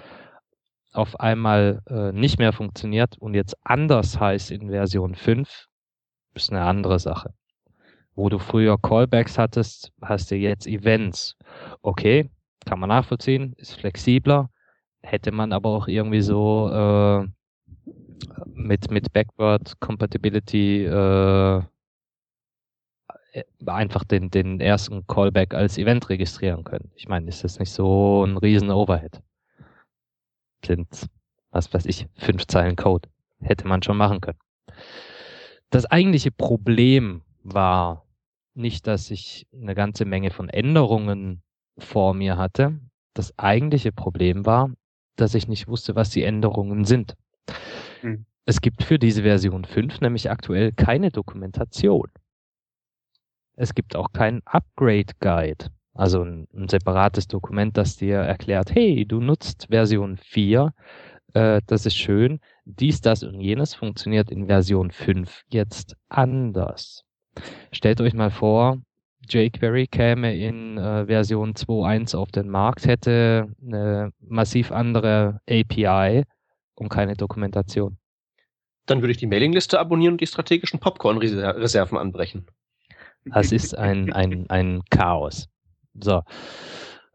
[0.92, 5.66] auf einmal äh, nicht mehr funktioniert und jetzt anders heißt in Version 5,
[6.34, 7.35] ist eine andere Sache.
[8.16, 11.36] Wo du früher Callbacks hattest, hast du jetzt Events.
[11.82, 12.30] Okay,
[12.64, 14.50] kann man nachvollziehen, ist flexibler.
[15.02, 17.26] Hätte man aber auch irgendwie so äh,
[18.46, 21.62] mit, mit Backward Compatibility äh,
[23.36, 26.90] äh, einfach den, den ersten Callback als Event registrieren können.
[26.96, 29.20] Ich meine, ist das nicht so ein riesen Overhead?
[30.64, 30.88] Sind,
[31.50, 33.08] was weiß ich, fünf Zeilen Code.
[33.40, 34.38] Hätte man schon machen können.
[35.68, 38.05] Das eigentliche Problem war
[38.56, 41.42] nicht, dass ich eine ganze Menge von Änderungen
[41.78, 42.78] vor mir hatte.
[43.14, 44.70] Das eigentliche Problem war,
[45.16, 47.16] dass ich nicht wusste, was die Änderungen sind.
[48.00, 48.26] Hm.
[48.44, 52.08] Es gibt für diese Version 5 nämlich aktuell keine Dokumentation.
[53.56, 59.06] Es gibt auch keinen Upgrade Guide, also ein, ein separates Dokument, das dir erklärt, hey,
[59.06, 60.74] du nutzt Version 4,
[61.32, 67.05] äh, das ist schön, dies, das und jenes funktioniert in Version 5 jetzt anders.
[67.72, 68.80] Stellt euch mal vor,
[69.28, 76.24] jQuery käme in äh, Version 2.1 auf den Markt, hätte eine massiv andere API
[76.74, 77.98] und keine Dokumentation.
[78.86, 82.46] Dann würde ich die Mailingliste abonnieren und die strategischen Popcorn-Reserven anbrechen.
[83.24, 85.48] Das ist ein, ein, ein Chaos.
[85.94, 86.22] So.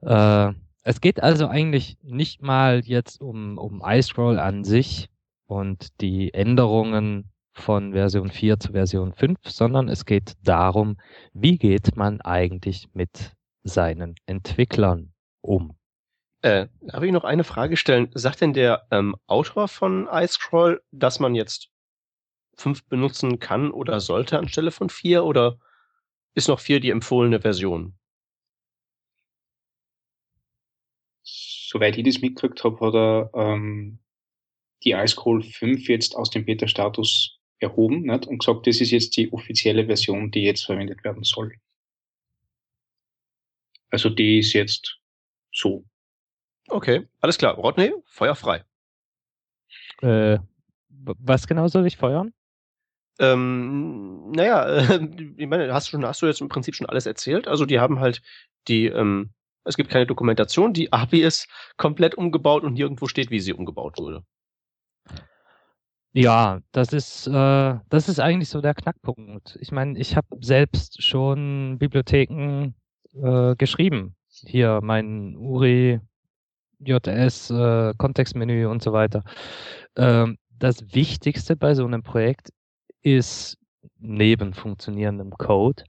[0.02, 0.54] Äh,
[0.84, 5.10] es geht also eigentlich nicht mal jetzt um, um iScroll an sich
[5.46, 10.98] und die Änderungen von Version 4 zu Version 5, sondern es geht darum,
[11.34, 13.34] wie geht man eigentlich mit
[13.64, 15.78] seinen Entwicklern um.
[16.42, 18.10] Äh, darf ich noch eine Frage stellen?
[18.14, 21.70] Sagt denn der ähm, Autor von iScroll, dass man jetzt
[22.56, 25.60] fünf benutzen kann oder sollte anstelle von vier oder
[26.34, 27.98] ist noch vier die empfohlene Version?
[31.24, 34.00] Soweit ich das mitgekriegt habe, hat er ähm,
[34.84, 38.28] die iScroll 5 jetzt aus dem Beta-Status erhoben nicht?
[38.28, 41.54] und gesagt, das ist jetzt die offizielle Version, die jetzt verwendet werden soll.
[43.90, 45.00] Also die ist jetzt
[45.54, 45.86] so.
[46.70, 47.56] Okay, alles klar.
[47.56, 48.64] Rodney, Feuer frei.
[50.02, 50.40] Äh,
[50.90, 52.34] was genau soll ich feuern?
[53.20, 57.06] Ähm, naja, äh, ich meine, hast du, schon, hast du jetzt im Prinzip schon alles
[57.06, 57.48] erzählt?
[57.48, 58.22] Also die haben halt
[58.68, 61.48] die, ähm, es gibt keine Dokumentation, die API ist
[61.78, 64.24] komplett umgebaut und nirgendwo steht, wie sie umgebaut wurde.
[66.14, 69.58] Ja, das ist, äh, das ist eigentlich so der Knackpunkt.
[69.62, 72.74] Ich meine, ich habe selbst schon Bibliotheken
[73.14, 74.16] äh, geschrieben.
[74.28, 76.02] Hier mein URI,
[76.80, 79.24] JS, äh, Kontextmenü und so weiter.
[79.96, 82.50] Ähm, das Wichtigste bei so einem Projekt
[83.02, 83.58] ist
[84.00, 85.84] neben funktionierendem Code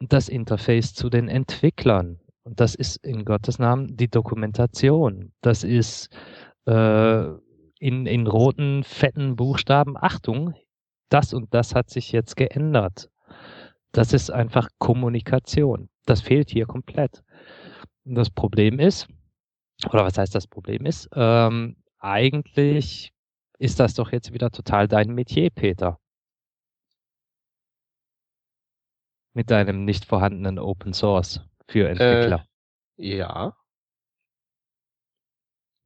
[0.00, 2.20] das Interface zu den Entwicklern.
[2.44, 5.32] Und das ist in Gottes Namen die Dokumentation.
[5.40, 6.08] Das ist
[6.66, 7.24] äh,
[7.82, 10.54] in, in roten, fetten Buchstaben, Achtung,
[11.08, 13.10] das und das hat sich jetzt geändert.
[13.90, 15.90] Das ist einfach Kommunikation.
[16.06, 17.24] Das fehlt hier komplett.
[18.04, 19.08] Und das Problem ist,
[19.90, 23.12] oder was heißt das Problem ist, ähm, eigentlich
[23.58, 25.98] ist das doch jetzt wieder total dein Metier, Peter.
[29.34, 32.46] Mit deinem nicht vorhandenen Open Source für Entwickler.
[32.96, 33.56] Äh, ja.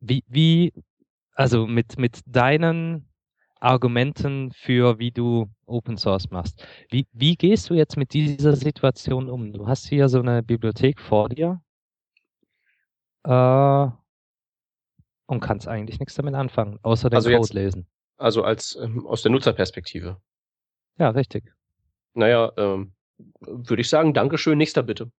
[0.00, 0.74] Wie, wie,
[1.36, 3.08] also mit, mit deinen
[3.60, 6.66] Argumenten für, wie du Open Source machst.
[6.90, 9.52] Wie, wie gehst du jetzt mit dieser Situation um?
[9.52, 11.60] Du hast hier so eine Bibliothek vor dir
[13.24, 13.86] äh,
[15.26, 17.86] und kannst eigentlich nichts damit anfangen, außer den Also Code jetzt- lesen.
[18.18, 20.20] Also als ähm, aus der Nutzerperspektive.
[20.98, 21.52] Ja, richtig.
[22.14, 22.94] Naja, ähm,
[23.40, 25.10] würde ich sagen, Dankeschön, nächster bitte.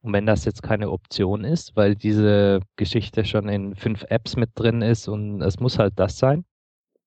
[0.00, 4.50] Und wenn das jetzt keine Option ist, weil diese Geschichte schon in fünf Apps mit
[4.54, 6.44] drin ist und es muss halt das sein,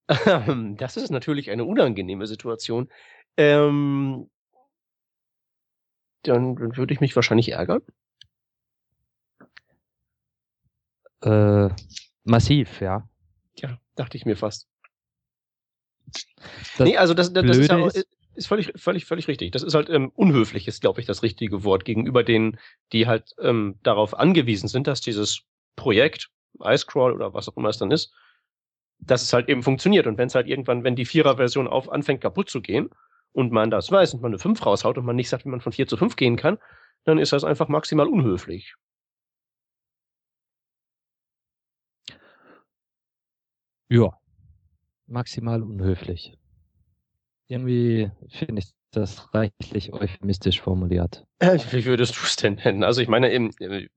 [0.78, 2.90] Das ist natürlich eine unangenehme Situation.
[3.38, 4.30] Ähm,
[6.24, 7.82] dann, würde ich mich wahrscheinlich ärgern.
[11.24, 11.70] äh,
[12.24, 13.08] massiv, ja.
[13.56, 14.68] Ja, dachte ich mir fast.
[16.78, 19.52] Das nee, also das, das, das ist, ja, ist- ist völlig, völlig, völlig richtig.
[19.52, 22.60] Das ist halt ähm, unhöflich, ist, glaube ich, das richtige Wort gegenüber denen,
[22.94, 25.44] die halt ähm, darauf angewiesen sind, dass dieses
[25.76, 26.30] Projekt,
[26.64, 28.14] iScroll oder was auch immer es dann ist,
[29.00, 30.08] dass es halt eben funktioniert.
[30.08, 32.90] Und wenn es halt irgendwann, wenn die Vierer-Version auf anfängt kaputt zu gehen
[33.34, 35.62] und man das weiß und man eine 5 raushaut und man nicht sagt, wie man
[35.62, 36.58] von 4 zu 5 gehen kann,
[37.04, 38.76] dann ist das einfach maximal unhöflich.
[43.90, 44.18] Ja.
[45.08, 46.38] Maximal unhöflich.
[47.52, 51.26] Irgendwie finde ich das reichlich euphemistisch formuliert.
[51.40, 52.86] Äh, Wie würdest du es denn nennen?
[52.86, 53.90] Also ich meine, eben, äh,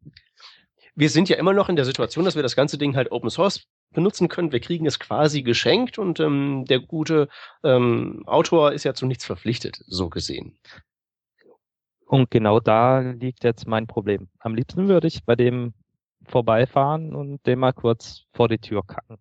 [0.97, 3.31] wir sind ja immer noch in der Situation, dass wir das ganze Ding halt Open
[3.31, 4.51] Source benutzen können.
[4.51, 7.29] Wir kriegen es quasi geschenkt und ähm, der gute
[7.63, 10.59] ähm, Autor ist ja zu nichts verpflichtet, so gesehen.
[12.07, 14.29] Und genau da liegt jetzt mein Problem.
[14.41, 15.75] Am liebsten würde ich bei dem
[16.27, 19.19] vorbeifahren und dem mal kurz vor die Tür kacken.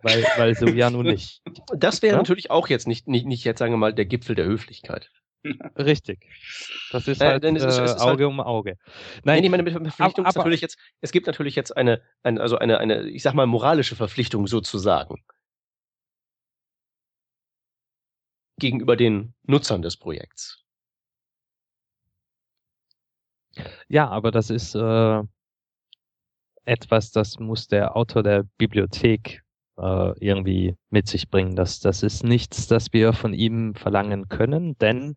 [0.00, 1.42] Weil, weil so ja nun nicht.
[1.76, 2.18] Das wäre Ja?
[2.18, 5.10] natürlich auch jetzt nicht, nicht, nicht jetzt, sagen wir mal, der Gipfel der Höflichkeit.
[5.76, 6.24] Richtig.
[6.92, 8.76] Das ist Äh, halt denn es ist- äh, es ist Auge halt- um Auge.
[9.24, 12.40] Nein, ich meine, mit Verpflichtung ist aber- natürlich jetzt, es gibt natürlich jetzt eine, eine,
[12.40, 15.22] also eine, eine, ich sag mal, moralische Verpflichtung sozusagen.
[18.60, 20.64] Gegenüber den Nutzern des Projekts.
[23.88, 25.22] Ja, aber das ist äh,
[26.64, 29.42] etwas, das muss der Autor der Bibliothek
[29.78, 31.56] äh, irgendwie mit sich bringen.
[31.56, 35.16] Das, das ist nichts, das wir von ihm verlangen können, denn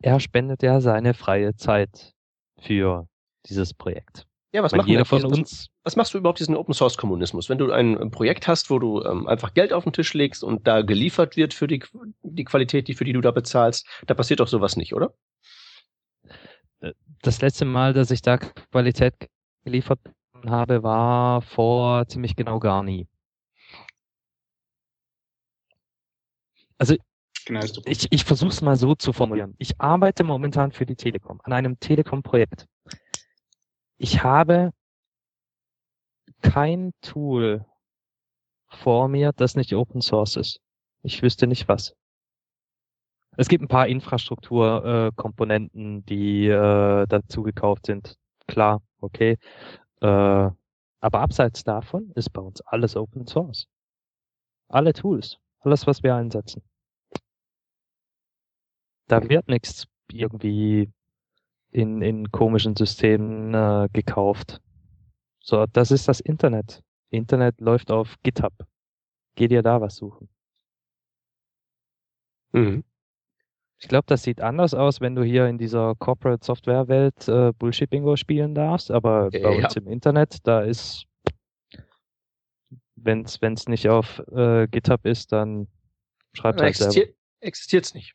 [0.00, 2.12] er spendet ja seine freie Zeit
[2.60, 3.06] für
[3.46, 4.26] dieses Projekt.
[4.52, 7.48] Ja, was machen jeder von uns, Was machst du überhaupt diesen Open Source Kommunismus?
[7.48, 10.44] Wenn du ein, ein Projekt hast, wo du ähm, einfach Geld auf den Tisch legst
[10.44, 11.82] und da geliefert wird für die,
[12.22, 15.14] die Qualität, die für die du da bezahlst, da passiert doch sowas nicht, oder?
[17.22, 19.14] das letzte Mal, dass ich da Qualität
[19.64, 20.00] geliefert
[20.44, 23.06] habe, war vor ziemlich genau gar nie.
[26.82, 26.96] Also
[27.46, 29.54] Genau, ich, ich versuche es mal so zu formulieren.
[29.58, 32.66] Ich arbeite momentan für die Telekom an einem Telekom-Projekt.
[33.98, 34.72] Ich habe
[36.40, 37.64] kein Tool
[38.68, 40.58] vor mir, das nicht Open Source ist.
[41.04, 41.94] Ich wüsste nicht was.
[43.36, 48.16] Es gibt ein paar Infrastrukturkomponenten, äh, die äh, dazu gekauft sind.
[48.48, 49.38] Klar, okay.
[50.00, 53.68] Äh, aber abseits davon ist bei uns alles Open Source.
[54.68, 56.60] Alle Tools, alles, was wir einsetzen.
[59.08, 60.90] Da wird nichts irgendwie
[61.70, 64.60] in, in komischen Systemen äh, gekauft.
[65.40, 66.82] So, das ist das Internet.
[67.10, 68.52] Internet läuft auf GitHub.
[69.34, 70.28] Geh dir da was suchen.
[72.52, 72.84] Mhm.
[73.78, 77.52] Ich glaube, das sieht anders aus, wenn du hier in dieser Corporate Software Welt äh,
[77.58, 79.48] Bullshit Bingo spielen darfst, aber bei Ja.
[79.48, 81.04] uns im Internet, da ist,
[82.94, 85.66] wenn es nicht auf äh, GitHub ist, dann
[86.32, 87.10] schreibt halt selber.
[87.42, 88.14] Existiert existiert's nicht.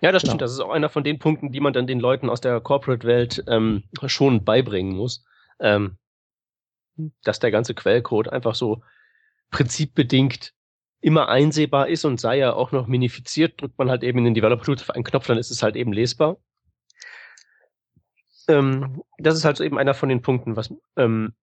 [0.00, 0.30] Ja, das Genau.
[0.30, 0.42] stimmt.
[0.42, 3.44] Das ist auch einer von den Punkten, die man dann den Leuten aus der Corporate-Welt
[3.46, 5.24] ähm, schon beibringen muss.
[5.60, 5.98] Ähm,
[7.22, 8.82] dass der ganze Quellcode einfach so
[9.50, 10.54] prinzipbedingt
[11.00, 14.34] immer einsehbar ist und sei ja auch noch minifiziert, drückt man halt eben in den
[14.34, 16.38] Developer Tools auf einen Knopf, dann ist es halt eben lesbar.
[18.48, 21.34] Ähm, das ist halt so eben einer von den Punkten, was ähm,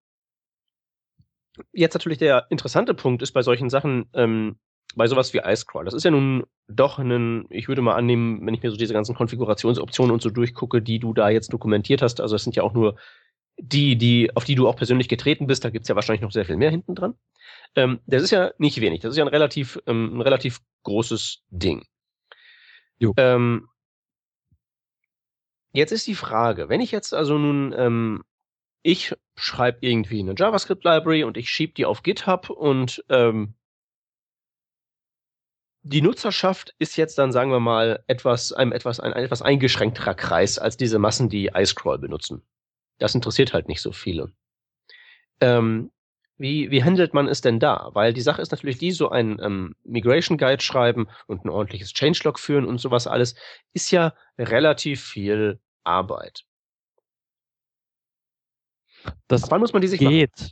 [1.71, 4.59] jetzt natürlich der interessante Punkt ist bei solchen Sachen, ähm,
[4.95, 5.85] bei sowas wie iScroll.
[5.85, 8.93] Das ist ja nun doch ein, ich würde mal annehmen, wenn ich mir so diese
[8.93, 12.63] ganzen Konfigurationsoptionen und so durchgucke, die du da jetzt dokumentiert hast, also es sind ja
[12.63, 12.95] auch nur
[13.57, 16.45] die, die, auf die du auch persönlich getreten bist, da gibt's ja wahrscheinlich noch sehr
[16.45, 17.15] viel mehr hinten dran.
[17.75, 21.43] Ähm, das ist ja nicht wenig, das ist ja ein relativ, ähm, ein relativ großes
[21.49, 21.85] Ding.
[22.97, 23.13] Jo.
[23.17, 23.67] Ähm,
[25.73, 28.23] jetzt ist die Frage, wenn ich jetzt also nun, ähm,
[28.81, 33.55] ich schreibe irgendwie eine JavaScript-Library und ich schieb die auf GitHub und ähm,
[35.87, 40.15] die Nutzerschaft ist jetzt dann, sagen wir mal, etwas, einem etwas, ein, ein etwas eingeschränkterer
[40.15, 42.41] Kreis als diese Massen, die iScroll benutzen.
[42.97, 44.33] Das interessiert halt nicht so viele.
[45.41, 45.91] Ähm,
[46.37, 47.91] wie, wie handelt man es denn da?
[47.93, 51.93] Weil die Sache ist natürlich die, so ein ähm, Migration Guide schreiben und ein ordentliches
[51.93, 53.35] Changelog führen und sowas alles
[53.73, 56.45] ist ja relativ viel Arbeit.
[59.27, 60.15] Das Ab wann muss man die sich machen?
[60.15, 60.51] geht.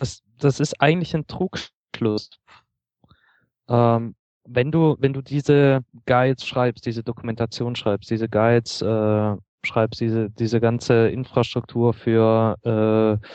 [0.00, 2.30] Das, das ist eigentlich ein Trugschluss.
[3.68, 10.00] Ähm, wenn du, wenn du diese Guides schreibst, diese Dokumentation schreibst, diese Guides äh, schreibst,
[10.00, 13.26] diese, diese ganze Infrastruktur für äh,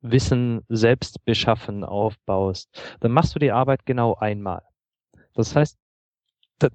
[0.00, 2.68] Wissen selbst beschaffen aufbaust,
[3.00, 4.62] dann machst du die Arbeit genau einmal.
[5.34, 5.78] Das heißt,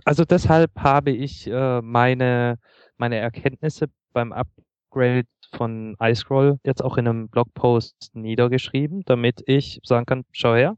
[0.06, 2.58] also deshalb habe ich äh, meine,
[2.98, 10.06] meine Erkenntnisse beim Upgrade von iScroll jetzt auch in einem Blogpost niedergeschrieben, damit ich sagen
[10.06, 10.78] kann, schau her,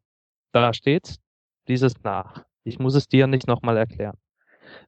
[0.52, 1.20] da steht's,
[1.68, 2.46] dieses nach.
[2.64, 4.18] Ich muss es dir nicht nochmal erklären.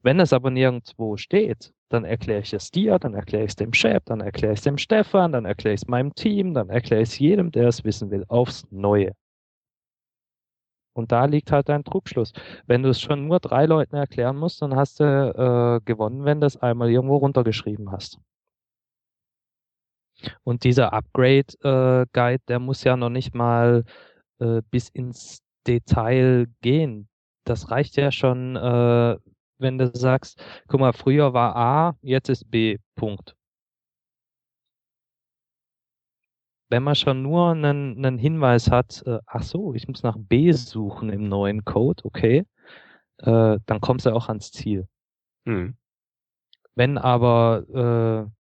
[0.02, 3.74] Wenn es aber nirgendwo steht, dann erkläre ich es dir, dann erkläre ich es dem
[3.74, 7.04] Chef, dann erkläre ich es dem Stefan, dann erkläre ich es meinem Team, dann erkläre
[7.04, 9.14] ich es jedem, der es wissen will, aufs Neue.
[10.94, 12.34] Und da liegt halt dein Trugschluss.
[12.66, 16.42] Wenn du es schon nur drei Leuten erklären musst, dann hast du äh, gewonnen, wenn
[16.42, 18.20] du es einmal irgendwo runtergeschrieben hast.
[20.44, 23.84] Und dieser Upgrade-Guide, der muss ja noch nicht mal
[24.40, 27.08] äh, bis ins Detail gehen.
[27.44, 29.18] Das reicht ja schon, äh,
[29.60, 33.36] wenn du sagst, guck mal, früher war A, jetzt ist B, Punkt.
[36.70, 40.52] Wenn man schon nur einen, einen Hinweis hat, äh, ach so, ich muss nach B
[40.52, 42.46] suchen im neuen Code, okay,
[43.20, 44.88] äh, dann kommst du auch ans Ziel.
[45.46, 45.78] Hm.
[46.76, 48.32] Wenn aber äh,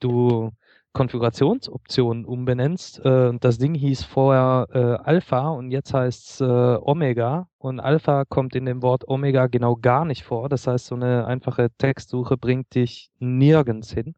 [0.00, 0.50] du
[0.96, 7.50] Konfigurationsoptionen umbenennst äh, das Ding hieß vorher äh, Alpha und jetzt heißt es äh, Omega
[7.58, 10.48] und Alpha kommt in dem Wort Omega genau gar nicht vor.
[10.48, 14.14] Das heißt, so eine einfache Textsuche bringt dich nirgends hin.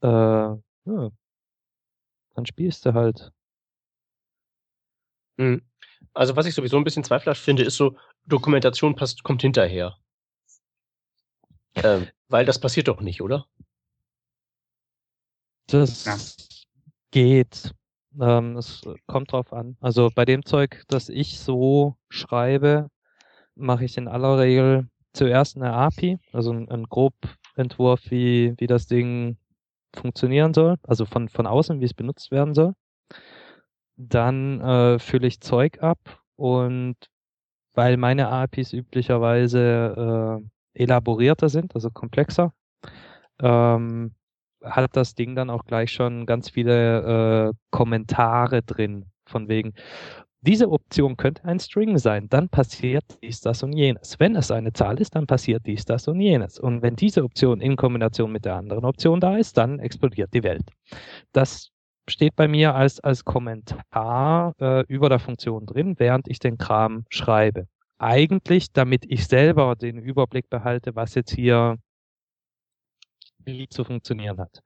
[0.00, 3.30] Äh, ja, dann spielst du halt.
[5.36, 5.60] Hm.
[6.14, 9.98] Also was ich sowieso ein bisschen zweifelhaft finde, ist so, Dokumentation passt, kommt hinterher.
[11.74, 13.44] Ähm, weil das passiert doch nicht, oder?
[15.72, 16.16] Das Ja.
[17.12, 17.72] geht.
[18.20, 19.76] Ähm, es kommt drauf an.
[19.80, 22.88] Also bei dem Zeug, das ich so schreibe,
[23.54, 29.38] mache ich in aller Regel zuerst eine API, also einen, Grobentwurf, wie, wie das Ding
[29.94, 32.74] funktionieren soll, also von, von außen, wie es benutzt werden soll.
[33.96, 36.96] Dann äh, fülle ich Zeug ab und
[37.74, 40.42] weil meine APIs üblicherweise
[40.74, 42.52] äh, elaborierter sind, also komplexer,
[43.40, 44.14] ähm,
[44.64, 49.74] hat das Ding dann auch gleich schon ganz viele äh, Kommentare drin, von wegen,
[50.44, 54.18] diese Option könnte ein String sein, dann passiert dies, das und jenes.
[54.18, 56.58] Wenn es eine Zahl ist, dann passiert dies, das und jenes.
[56.58, 60.42] Und wenn diese Option in Kombination mit der anderen Option da ist, dann explodiert die
[60.42, 60.68] Welt.
[61.32, 61.70] Das
[62.08, 67.04] steht bei mir als, als Kommentar äh, über der Funktion drin, während ich den Kram
[67.08, 67.68] schreibe.
[67.98, 71.76] Eigentlich, damit ich selber den Überblick behalte, was jetzt hier
[73.70, 74.62] zu funktionieren hat.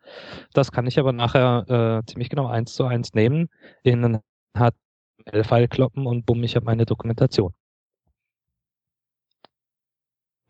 [0.53, 3.49] Das kann ich aber nachher äh, ziemlich genau eins zu eins nehmen,
[3.83, 4.21] in einen
[4.57, 7.53] HTML-File kloppen und bumm, ich habe meine Dokumentation.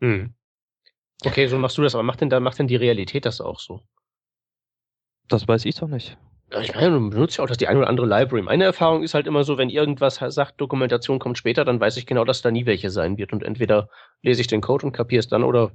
[0.01, 0.33] Hm.
[1.25, 3.59] Okay, so machst du das, aber macht denn da, macht denn die Realität das auch
[3.59, 3.81] so?
[5.27, 6.17] Das weiß ich doch nicht.
[6.51, 8.41] Ja, ich meine, du benutzt ja auch das die eine oder andere Library.
[8.41, 12.05] Meine Erfahrung ist halt immer so, wenn irgendwas sagt, Dokumentation kommt später, dann weiß ich
[12.05, 13.33] genau, dass da nie welche sein wird.
[13.33, 13.89] Und entweder
[14.21, 15.71] lese ich den Code und kapiere es dann oder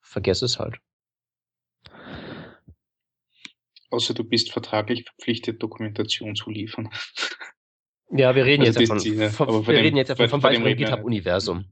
[0.00, 0.78] vergesse es halt.
[3.90, 6.88] Außer du bist vertraglich verpflichtet, Dokumentation zu liefern.
[8.12, 9.18] Ja, wir reden Also jetzt davon.
[9.18, 9.28] Ja.
[9.30, 11.64] von wir dem- reden jetzt davon von- vom weiteren wir- GitHub-Universum.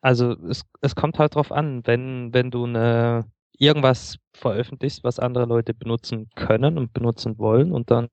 [0.00, 3.24] Also es, es kommt halt drauf an, wenn, wenn du eine,
[3.58, 8.08] irgendwas veröffentlichst, was andere Leute benutzen können und benutzen wollen und dann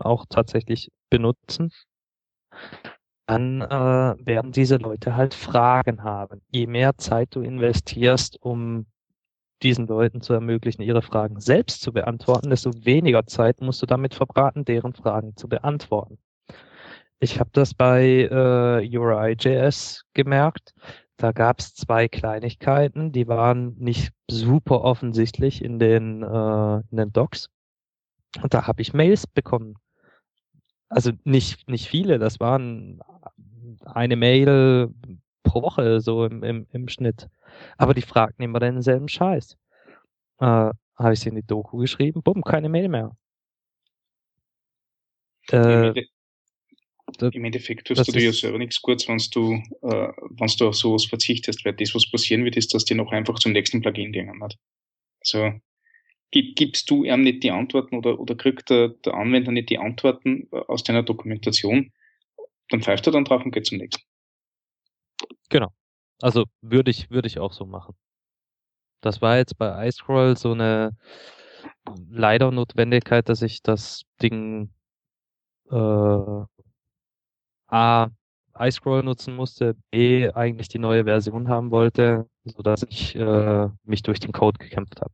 [0.00, 1.72] auch tatsächlich benutzen,
[3.26, 6.42] dann äh, werden diese Leute halt Fragen haben.
[6.50, 8.86] Je mehr Zeit du investierst, um
[9.62, 14.14] diesen Leuten zu ermöglichen, ihre Fragen selbst zu beantworten, desto weniger Zeit musst du damit
[14.14, 16.18] verbraten, deren Fragen zu beantworten.
[17.20, 20.74] Ich habe das bei äh, URI.js gemerkt.
[21.16, 27.12] Da gab es zwei Kleinigkeiten, die waren nicht super offensichtlich in den, äh, in den
[27.12, 27.48] Docs.
[28.42, 29.76] Und da habe ich Mails bekommen.
[30.88, 33.00] Also nicht, nicht viele, das waren
[33.84, 34.92] eine Mail
[35.44, 37.28] pro Woche so im, im, im Schnitt.
[37.76, 39.56] Aber die fragten immer denselben Scheiß.
[40.40, 43.16] Äh, habe ich sie in die Doku geschrieben, bumm, keine Mail mehr.
[45.50, 45.94] Im,
[47.20, 49.54] Äh, Im Endeffekt tust du dir ja selber nichts Gutes, wenn du,
[49.86, 53.12] äh, wenn du auf sowas verzichtest, weil das, was passieren wird, ist, dass die noch
[53.12, 54.30] einfach zum nächsten Plugin gehen.
[54.38, 54.58] Nicht?
[55.20, 55.52] Also
[56.30, 59.78] gib, gibst du ihm nicht die Antworten oder, oder kriegt der, der Anwender nicht die
[59.78, 61.92] Antworten äh, aus deiner Dokumentation,
[62.70, 64.02] dann pfeift er dann drauf und geht zum nächsten.
[66.22, 67.94] Also würde ich, würde ich auch so machen.
[69.00, 70.96] Das war jetzt bei iScroll so eine
[72.08, 74.72] leider Notwendigkeit, dass ich das Ding
[75.70, 76.44] äh,
[77.66, 78.08] A
[78.56, 84.02] iScroll nutzen musste, B eigentlich die neue Version haben wollte, so dass ich äh, mich
[84.02, 85.12] durch den Code gekämpft habe.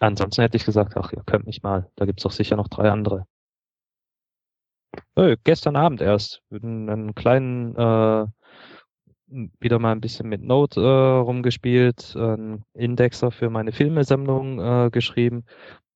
[0.00, 2.90] Ansonsten hätte ich gesagt, ach, ihr könnt mich mal, da gibt's doch sicher noch drei
[2.90, 3.26] andere.
[5.14, 8.26] Äh, gestern Abend erst einen kleinen äh,
[9.60, 15.44] wieder mal ein bisschen mit Node äh, rumgespielt, einen Indexer für meine Filmesammlung äh, geschrieben.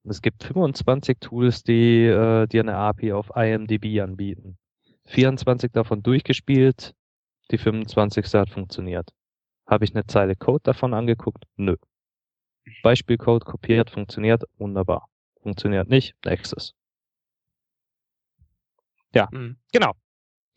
[0.05, 4.59] Es gibt 25 Tools, die äh, dir eine API auf IMDb anbieten.
[5.07, 6.95] 24 davon durchgespielt,
[7.51, 8.25] die 25.
[8.35, 9.11] hat funktioniert.
[9.67, 11.45] Habe ich eine Zeile Code davon angeguckt?
[11.57, 11.77] Nö.
[12.83, 15.09] Beispielcode kopiert, funktioniert, wunderbar.
[15.43, 16.75] Funktioniert nicht, nächstes.
[19.33, 19.57] Mhm.
[19.73, 19.93] Genau.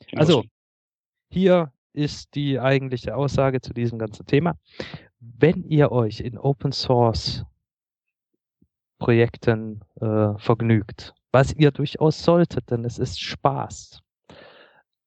[0.07, 0.43] Genau Also, so.
[1.29, 4.55] hier ist die eigentliche Aussage zu diesem ganzen Thema.
[5.19, 7.45] Wenn ihr euch in Open Source
[8.99, 14.01] Projekten äh, vergnügt, was ihr durchaus solltet, denn es ist Spaß,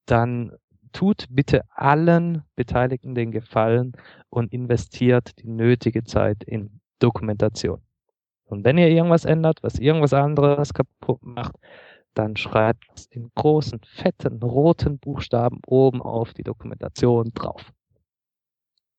[0.07, 0.53] dann
[0.93, 3.93] tut bitte allen Beteiligten den Gefallen
[4.31, 7.83] und investiert die nötige Zeit in Dokumentation.
[8.47, 11.57] Und wenn ihr irgendwas ändert, was irgendwas anderes kaputt macht,
[12.15, 17.73] dann schreibt es in großen, fetten, roten Buchstaben oben auf die Dokumentation drauf.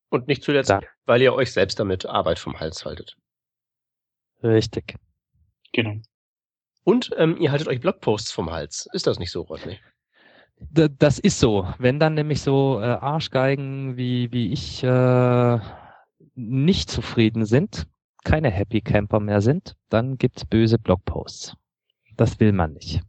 [0.10, 0.82] Und nicht zuletzt, Da.
[1.06, 3.18] weil ihr euch selbst damit Arbeit vom Hals haltet.
[4.44, 4.96] Richtig.
[5.74, 5.96] Genau.
[6.84, 8.88] Und ähm, ihr haltet euch Blogposts vom Hals.
[8.94, 9.80] Ist das nicht so, Rodney?
[10.58, 11.68] D das ist so.
[11.80, 15.60] Wenn dann nämlich so äh, Arschgeigen wie, wie ich äh,
[16.36, 17.88] nicht zufrieden sind,
[18.24, 21.56] keine Happy Camper mehr sind, dann gibt's böse Blogposts.
[22.16, 23.02] Das will man nicht.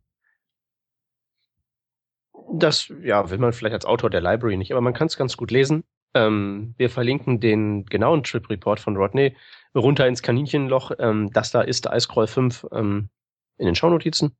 [2.53, 5.37] Das ja, will man vielleicht als Autor der Library nicht, aber man kann es ganz
[5.37, 5.85] gut lesen.
[6.15, 9.37] Ähm, wir verlinken den genauen Trip Report von Rodney
[9.75, 10.93] runter ins Kaninchenloch.
[10.99, 13.11] Ähm, das da ist der iScroll 5 ähm,
[13.59, 14.37] in den Shownotizen.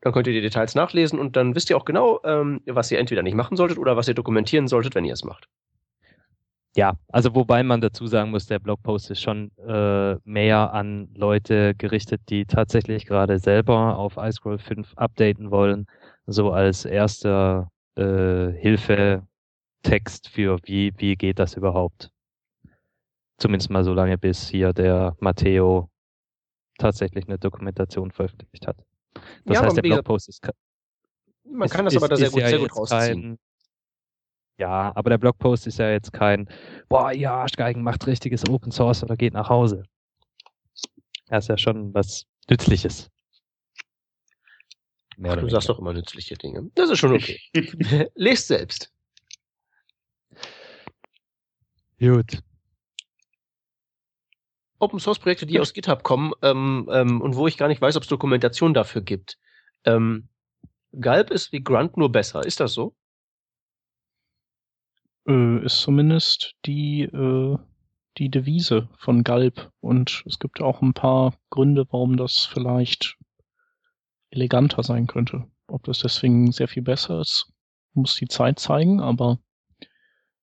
[0.00, 2.98] Dann könnt ihr die Details nachlesen und dann wisst ihr auch genau, ähm, was ihr
[2.98, 5.48] entweder nicht machen solltet oder was ihr dokumentieren solltet, wenn ihr es macht.
[6.76, 11.74] Ja, also wobei man dazu sagen muss, der Blogpost ist schon äh, mehr an Leute
[11.76, 15.86] gerichtet, die tatsächlich gerade selber auf iScroll 5 updaten wollen,
[16.26, 22.10] so als erster äh, Hilfetext für wie, wie geht das überhaupt.
[23.38, 25.90] Zumindest mal so lange, bis hier der Matteo
[26.78, 28.76] tatsächlich eine Dokumentation veröffentlicht hat.
[29.44, 30.48] Das Ja, heißt, der Blogpost ist,
[31.44, 33.22] Man ist- kann das ist, aber da sehr gut, sehr gut rausziehen.
[33.22, 33.38] kein,
[34.58, 36.48] ja, aber der Blogpost ist ja jetzt kein,
[36.88, 39.84] boah, ja, Arschgeigen macht richtiges Open Source oder geht nach Hause.
[41.26, 43.10] Das ist ja schon was Nützliches.
[45.22, 45.60] Ach, du sagst weniger.
[45.60, 46.70] doch immer nützliche Dinge.
[46.74, 47.40] Das ist schon okay.
[48.14, 48.92] Lest selbst.
[51.98, 52.42] Gut.
[54.78, 57.96] Open Source Projekte, die aus GitHub kommen ähm, ähm, und wo ich gar nicht weiß,
[57.96, 59.38] ob es Dokumentation dafür gibt.
[59.84, 60.28] Ähm,
[61.00, 62.44] Galb ist wie Grunt nur besser.
[62.44, 62.94] Ist das so?
[65.26, 67.58] Äh, ist zumindest die, äh,
[68.18, 73.16] die Devise von Galb und es gibt auch ein paar Gründe, warum das vielleicht
[74.30, 75.44] eleganter sein könnte.
[75.66, 77.52] Ob das deswegen sehr viel besser ist,
[77.94, 79.38] muss die Zeit zeigen, aber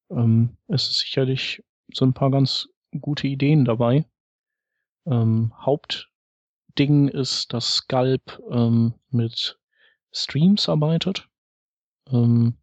[0.10, 1.64] ähm, es ist sicherlich
[1.94, 2.68] so ein paar ganz
[3.00, 4.06] gute Ideen dabei.
[5.06, 9.60] Ähm, Hauptding ist, dass Galb ähm, mit
[10.12, 11.28] Streams arbeitet.
[12.10, 12.58] Ähm,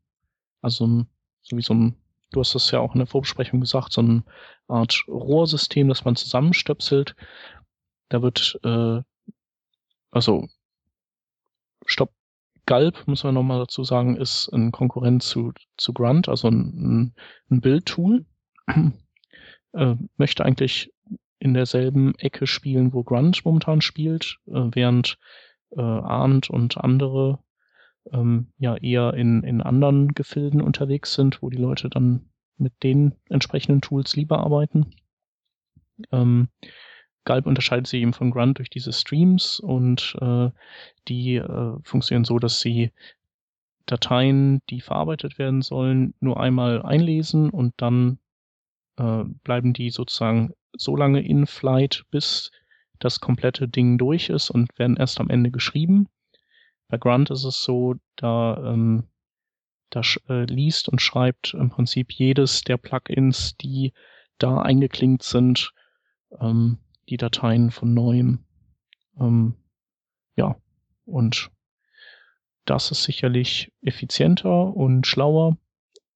[0.61, 1.07] also
[1.43, 1.97] so wie so ein,
[2.31, 4.23] du hast das ja auch in der Vorbesprechung gesagt, so eine
[4.67, 7.15] Art Rohrsystem, das man zusammenstöpselt.
[8.09, 9.01] Da wird, äh,
[10.11, 10.49] also
[11.87, 12.13] Stopp,
[12.67, 17.15] Galb, muss man nochmal dazu sagen, ist ein Konkurrent zu, zu Grunt, also ein,
[17.51, 18.27] ein Bildtool.
[19.73, 20.93] äh, möchte eigentlich
[21.39, 25.19] in derselben Ecke spielen, wo Grunt momentan spielt, äh, während
[25.71, 27.39] äh, Arndt und andere
[28.13, 33.15] ähm, ja eher in, in anderen Gefilden unterwegs sind, wo die Leute dann mit den
[33.29, 34.91] entsprechenden Tools lieber arbeiten.
[36.13, 36.49] Ähm,
[37.25, 40.51] Galb unterscheidet sich eben von Grunt durch diese Streams und äh,
[41.09, 42.91] die äh, funktionieren so, dass sie
[43.87, 48.19] Dateien, die verarbeitet werden sollen, nur einmal einlesen und dann
[48.97, 52.51] äh, bleiben die sozusagen so lange in Flight, bis
[52.99, 56.09] das komplette Ding durch ist und werden erst am Ende geschrieben.
[56.89, 59.05] Bei Grunt ist es so, da, ähm,
[59.91, 63.93] da äh, liest und schreibt im Prinzip jedes der Plugins, die
[64.39, 65.73] da eingeklinkt sind,
[66.41, 66.79] ähm,
[67.09, 68.45] die Dateien von neuem.
[69.19, 69.55] Ähm,
[70.37, 70.57] ja,
[71.05, 71.51] und
[72.65, 75.57] das ist sicherlich effizienter und schlauer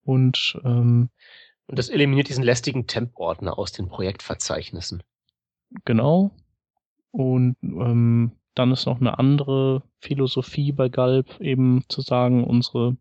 [0.04, 1.10] und ähm,
[1.66, 5.02] und das eliminiert diesen lästigen Temp-Ordner aus den Projektverzeichnissen.
[5.86, 6.32] Genau.
[7.10, 12.96] Und ähm, dann ist noch eine andere Philosophie bei Galb, eben zu sagen, unsere,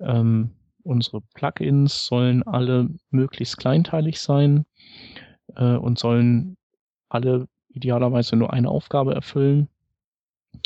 [0.00, 0.50] ähm,
[0.82, 4.66] unsere Plugins sollen alle möglichst kleinteilig sein
[5.56, 6.56] äh, und sollen
[7.08, 9.68] alle idealerweise nur eine Aufgabe erfüllen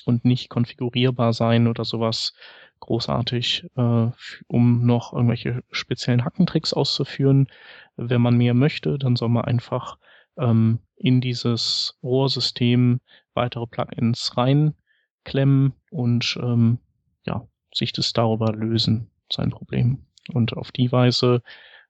[0.05, 2.35] und nicht konfigurierbar sein oder sowas
[2.81, 4.11] großartig, äh,
[4.47, 7.49] um noch irgendwelche speziellen Hackentricks auszuführen.
[7.97, 9.99] Wenn man mehr möchte, dann soll man einfach
[10.39, 13.01] ähm, in dieses Rohrsystem
[13.41, 16.79] weitere Plugins reinklemmen und ähm,
[17.25, 20.07] ja, sich das darüber lösen, sein Problem.
[20.29, 21.43] Und auf die Weise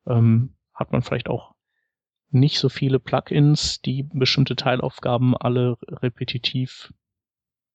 [0.07, 1.55] ähm, hat man vielleicht auch
[2.31, 6.93] nicht so viele Plugins, die bestimmte Teilaufgaben alle repetitiv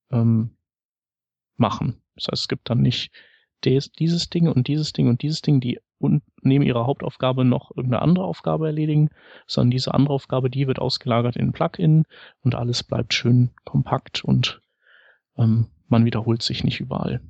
[0.10, 0.56] ähm,
[1.58, 2.02] machen.
[2.16, 3.12] Das heißt, es gibt dann nicht
[3.66, 7.72] des, dieses Ding und dieses Ding und dieses Ding, die und neben ihrer Hauptaufgabe noch
[7.72, 9.10] irgendeine andere Aufgabe erledigen,
[9.48, 12.04] sondern diese andere Aufgabe, die wird ausgelagert in ein Plugin
[12.42, 14.62] und alles bleibt schön kompakt und
[15.38, 17.22] ähm, man wiederholt sich nicht überall.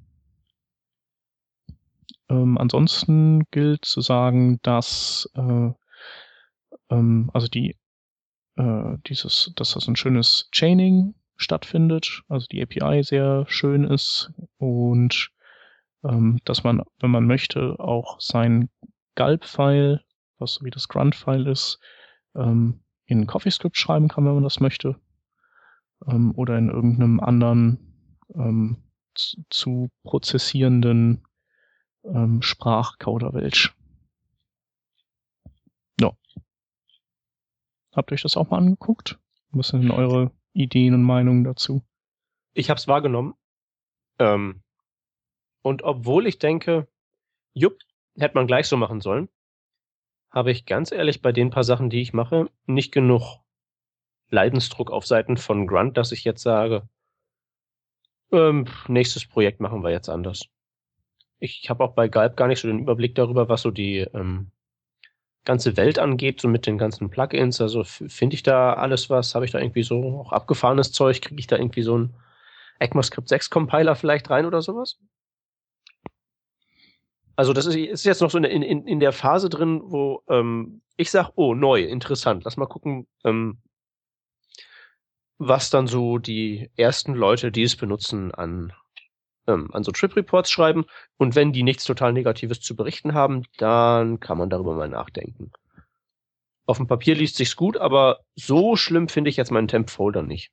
[2.29, 5.71] Ähm, ansonsten gilt zu sagen, dass äh,
[6.89, 7.75] ähm, also die
[8.57, 15.31] äh, dieses, dass das ein schönes Chaining stattfindet, also die API sehr schön ist und
[16.07, 18.69] ähm, dass man, wenn man möchte, auch sein
[19.15, 20.03] Gulp-File,
[20.37, 21.79] was so wie das Grunt-File ist,
[22.35, 24.99] ähm, in CoffeeScript schreiben kann, wenn man das möchte,
[26.07, 28.83] ähm, oder in irgendeinem anderen ähm,
[29.15, 31.23] zu, zu prozessierenden
[32.03, 33.75] ähm, Sprachcoderwelsch.
[35.99, 36.11] Ja.
[37.95, 39.19] Habt ihr euch das auch mal angeguckt?
[39.51, 41.81] Was sind denn eure Ideen und Meinungen dazu?
[42.53, 43.35] Ich habe es wahrgenommen.
[44.19, 44.61] Ähm,
[45.65, 46.87] und obwohl ich denke,
[47.55, 47.79] jupp,
[48.15, 49.29] hätte man gleich so machen sollen,
[50.29, 53.39] habe ich ganz ehrlich bei den paar Sachen, die ich mache, nicht genug
[54.29, 56.87] Leidensdruck auf Seiten von Grunt, dass ich jetzt sage,
[58.31, 60.45] ähm, nächstes Projekt machen wir jetzt anders.
[61.39, 64.51] Ich habe auch bei Galb gar nicht so den Überblick darüber, was so die ähm,
[65.45, 67.59] ganze Welt angeht, so mit den ganzen Plugins.
[67.59, 69.33] Also finde ich da alles was?
[69.33, 71.23] Habe ich da irgendwie so auch abgefahrenes Zeug?
[71.23, 72.15] Kriege ich da irgendwie so ein
[72.77, 74.99] ECMAScript 6 Compiler vielleicht rein oder sowas?
[77.35, 80.81] Also das ist, ist jetzt noch so in, in, in der Phase drin, wo ähm,
[80.97, 82.43] ich sage, oh, neu, interessant.
[82.45, 83.59] Lass mal gucken, ähm,
[85.37, 88.71] was dann so die ersten Leute, die es benutzen, an
[89.47, 90.85] ähm, an so Trip Reports schreiben.
[91.17, 95.51] Und wenn die nichts total Negatives zu berichten haben, dann kann man darüber mal nachdenken.
[96.65, 100.51] Auf dem Papier liest sich's gut, aber so schlimm finde ich jetzt meinen Temp-Folder nicht.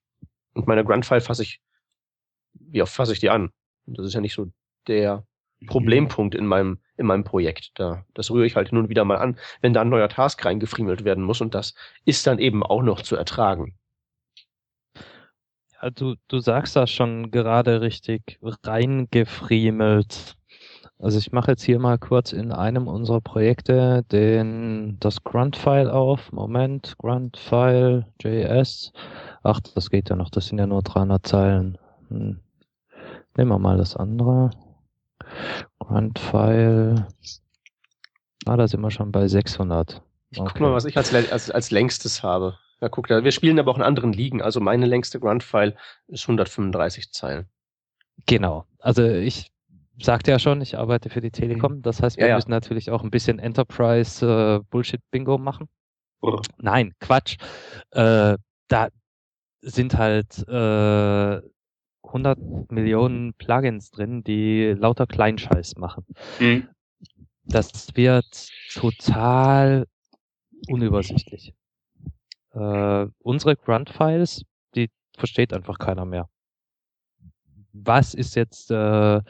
[0.52, 1.60] Und meine Grunt-File fasse ich,
[2.52, 3.50] wie oft fasse ich die an?
[3.86, 4.48] Das ist ja nicht so
[4.86, 5.26] der
[5.66, 7.72] Problempunkt in meinem, in meinem Projekt.
[7.74, 11.04] Da, das rühre ich halt nun wieder mal an, wenn da ein neuer Task reingefriemelt
[11.04, 13.74] werden muss und das ist dann eben auch noch zu ertragen
[15.90, 20.36] du, du sagst das schon gerade richtig reingefriemelt.
[20.98, 26.30] Also ich mache jetzt hier mal kurz in einem unserer Projekte den, das Grunt-File auf.
[26.30, 28.92] Moment, Grunt-File, JS.
[29.42, 31.78] Ach, das geht ja noch, das sind ja nur 300 Zeilen.
[32.08, 32.38] Hm.
[33.36, 34.50] Nehmen wir mal das andere.
[35.78, 37.06] Grunt-File.
[38.46, 40.02] Ah, da sind wir schon bei 600.
[40.30, 40.50] Ich okay.
[40.52, 42.58] guck mal, was ich als, als, als längstes habe.
[42.80, 43.22] Ja, guck, da.
[43.22, 44.42] wir spielen aber auch in anderen Ligen.
[44.42, 45.76] Also meine längste Grunt-File
[46.08, 47.46] ist 135 Zeilen.
[48.26, 48.64] Genau.
[48.78, 49.52] Also ich
[50.00, 51.76] sagte ja schon, ich arbeite für die Telekom.
[51.76, 51.82] Mhm.
[51.82, 52.36] Das heißt, wir ja, ja.
[52.36, 55.68] müssen natürlich auch ein bisschen Enterprise äh, machen.
[56.20, 56.40] Oh.
[56.58, 57.36] Nein, Quatsch.
[57.90, 58.36] Äh,
[58.68, 58.88] da
[59.60, 61.40] sind halt äh,
[62.12, 66.04] 100 Millionen Plugins drin, die lauter Kleinscheiß machen.
[66.38, 66.68] Mhm.
[67.44, 69.86] Das wird total
[70.68, 71.54] unübersichtlich.
[72.54, 74.44] Äh, unsere Grunt-Files,
[74.74, 76.28] die versteht einfach keiner mehr.
[77.72, 79.20] Was ist jetzt äh,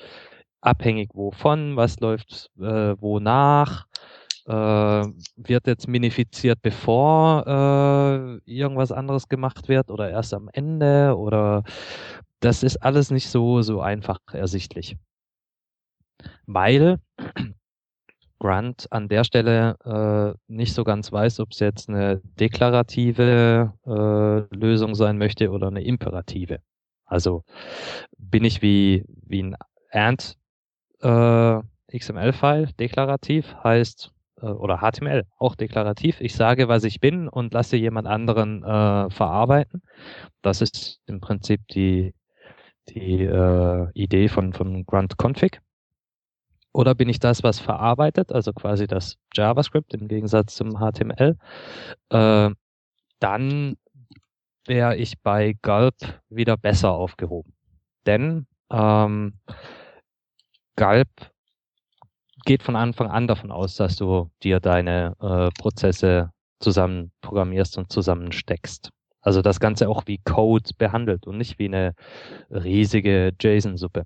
[0.61, 3.87] abhängig wovon, was läuft äh, wonach,
[4.47, 4.53] äh,
[5.37, 11.63] wird jetzt minifiziert, bevor äh, irgendwas anderes gemacht wird oder erst am Ende oder
[12.43, 14.97] das ist alles nicht so, so einfach ersichtlich.
[16.47, 16.99] Weil
[18.41, 24.55] Grant an der Stelle äh, nicht so ganz weiß, ob es jetzt eine deklarative äh,
[24.55, 26.59] Lösung sein möchte oder eine imperative.
[27.05, 27.45] Also
[28.19, 29.57] bin ich wie, wie ein
[29.93, 30.37] Ant
[31.01, 31.61] äh,
[31.97, 36.21] XML-File deklarativ heißt äh, oder HTML auch deklarativ.
[36.21, 39.83] Ich sage, was ich bin und lasse jemand anderen äh, verarbeiten.
[40.41, 42.13] Das ist im Prinzip die
[42.89, 45.61] die äh, Idee von von Grunt Config.
[46.73, 51.37] Oder bin ich das, was verarbeitet, also quasi das JavaScript im Gegensatz zum HTML?
[52.09, 52.51] Äh,
[53.21, 53.77] dann
[54.67, 55.95] wäre ich bei Gulp
[56.29, 57.53] wieder besser aufgehoben.
[58.07, 59.35] Denn ähm,
[60.77, 61.09] Gulp
[62.45, 67.93] geht von Anfang an davon aus, dass du dir deine äh, Prozesse zusammen programmierst und
[67.93, 68.91] zusammensteckst.
[69.23, 71.95] Also das Ganze auch wie Code behandelt und nicht wie eine
[72.51, 74.05] riesige JSON-Suppe.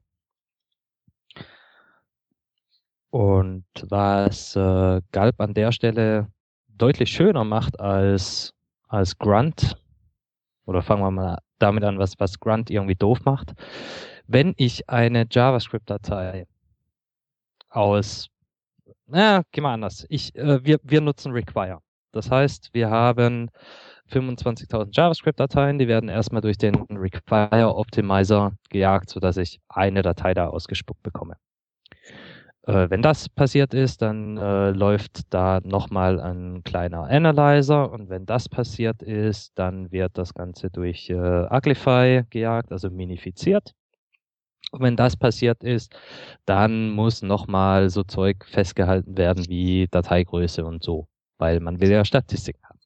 [3.10, 6.28] Und was äh, Gulp an der Stelle
[6.68, 8.52] deutlich schöner macht als,
[8.88, 9.76] als Grunt,
[10.66, 13.54] oder fangen wir mal damit an, was, was Grunt irgendwie doof macht.
[14.26, 16.46] Wenn ich eine JavaScript-Datei
[17.70, 18.28] aus,
[19.06, 20.04] na, geh mal anders.
[20.10, 21.80] Ich, äh, wir, wir nutzen Require.
[22.12, 23.50] Das heißt, wir haben
[24.10, 30.48] 25.000 JavaScript-Dateien, die werden erstmal durch den Require Optimizer gejagt, sodass ich eine Datei da
[30.48, 31.36] ausgespuckt bekomme.
[32.66, 38.26] Äh, wenn das passiert ist, dann äh, läuft da nochmal ein kleiner Analyzer und wenn
[38.26, 43.72] das passiert ist, dann wird das Ganze durch äh, Uglify gejagt, also minifiziert.
[44.72, 45.96] Und wenn das passiert ist,
[46.44, 51.06] dann muss nochmal so Zeug festgehalten werden wie Dateigröße und so,
[51.38, 52.80] weil man will ja Statistiken haben.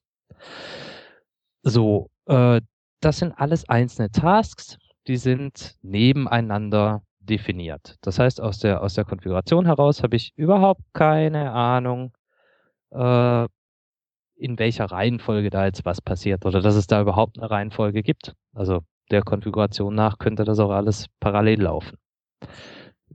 [1.63, 2.61] So, äh,
[3.01, 7.97] das sind alles einzelne Tasks, die sind nebeneinander definiert.
[8.01, 12.13] Das heißt, aus der, aus der Konfiguration heraus habe ich überhaupt keine Ahnung,
[12.91, 13.47] äh,
[14.35, 18.33] in welcher Reihenfolge da jetzt was passiert oder dass es da überhaupt eine Reihenfolge gibt.
[18.53, 18.81] Also
[19.11, 21.97] der Konfiguration nach könnte das auch alles parallel laufen.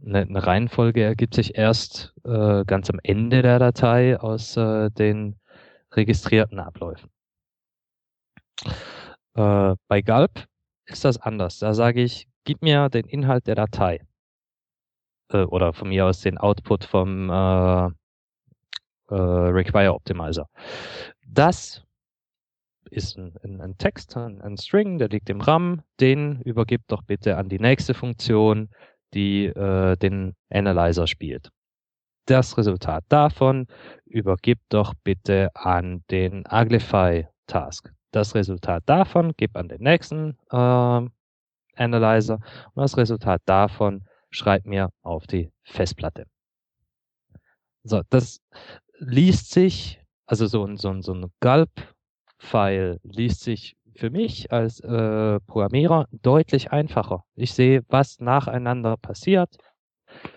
[0.04, 5.36] Eine, eine Reihenfolge ergibt sich erst äh, ganz am Ende der Datei aus äh, den
[5.92, 7.10] registrierten Abläufen.
[9.34, 10.46] Äh, bei Gulp
[10.86, 11.58] ist das anders.
[11.58, 14.00] Da sage ich, gib mir den Inhalt der Datei.
[15.30, 17.86] Äh, oder von mir aus den Output vom äh,
[19.08, 20.48] äh, Require Optimizer.
[21.26, 21.82] Das
[22.90, 27.02] ist ein, ein, ein Text, ein, ein, String, der liegt im RAM, den übergibt doch
[27.02, 28.70] bitte an die nächste Funktion,
[29.12, 31.50] die äh, den Analyzer spielt.
[32.26, 33.66] Das Resultat davon
[34.04, 37.92] übergibt doch bitte an den Uglify Task.
[38.16, 40.56] Das Resultat davon gib an den nächsten äh,
[41.76, 42.40] Analyzer
[42.72, 46.24] und das Resultat davon schreib mir auf die Festplatte.
[47.84, 48.40] So, das
[49.00, 54.80] liest sich, also so ein, so ein, so ein Gulp-File liest sich für mich als
[54.80, 57.22] äh, Programmierer deutlich einfacher.
[57.34, 59.58] Ich sehe, was nacheinander passiert,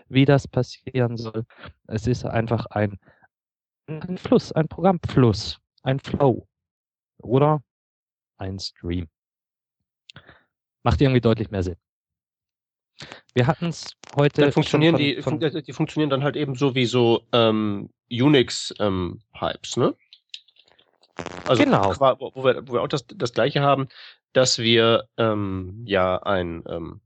[0.09, 1.45] wie das passieren soll.
[1.87, 2.99] Es ist einfach ein,
[3.87, 6.45] ein Fluss, ein Programmfluss, ein Flow
[7.19, 7.61] oder
[8.39, 9.07] ein Stream.
[10.83, 11.75] Macht irgendwie deutlich mehr Sinn.
[13.33, 14.41] Wir hatten es heute.
[14.41, 19.77] Dann funktionieren von, die, von, die funktionieren dann halt eben so wie so ähm, Unix-Pipes,
[19.77, 19.95] ähm, ne?
[21.47, 21.93] Also genau.
[21.99, 23.89] wo wir, wo wir auch das, das gleiche haben,
[24.33, 27.01] dass wir ähm, ja ein ähm,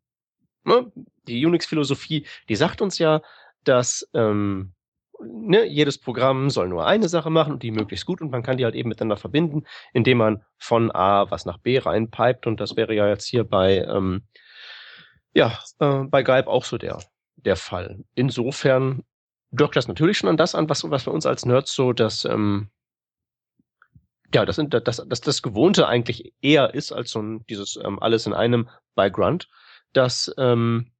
[0.65, 0.91] ne?
[1.27, 3.21] die Unix-Philosophie, die sagt uns ja,
[3.63, 4.73] dass ähm,
[5.21, 8.57] ne, jedes Programm soll nur eine Sache machen und die möglichst gut und man kann
[8.57, 12.75] die halt eben miteinander verbinden, indem man von A was nach B reinpipet und das
[12.75, 14.23] wäre ja jetzt hier bei ähm,
[15.33, 16.99] ja äh, bei Galb auch so der
[17.35, 18.03] der Fall.
[18.15, 19.03] Insofern
[19.51, 22.25] dockt das natürlich schon an das an, was was für uns als Nerds so das
[22.25, 22.69] ähm,
[24.33, 27.99] ja, das, sind, das, das, das Gewohnte eigentlich eher ist als so ein, dieses ähm,
[27.99, 29.47] alles in einem bei Grunt,
[29.93, 30.91] dass ähm,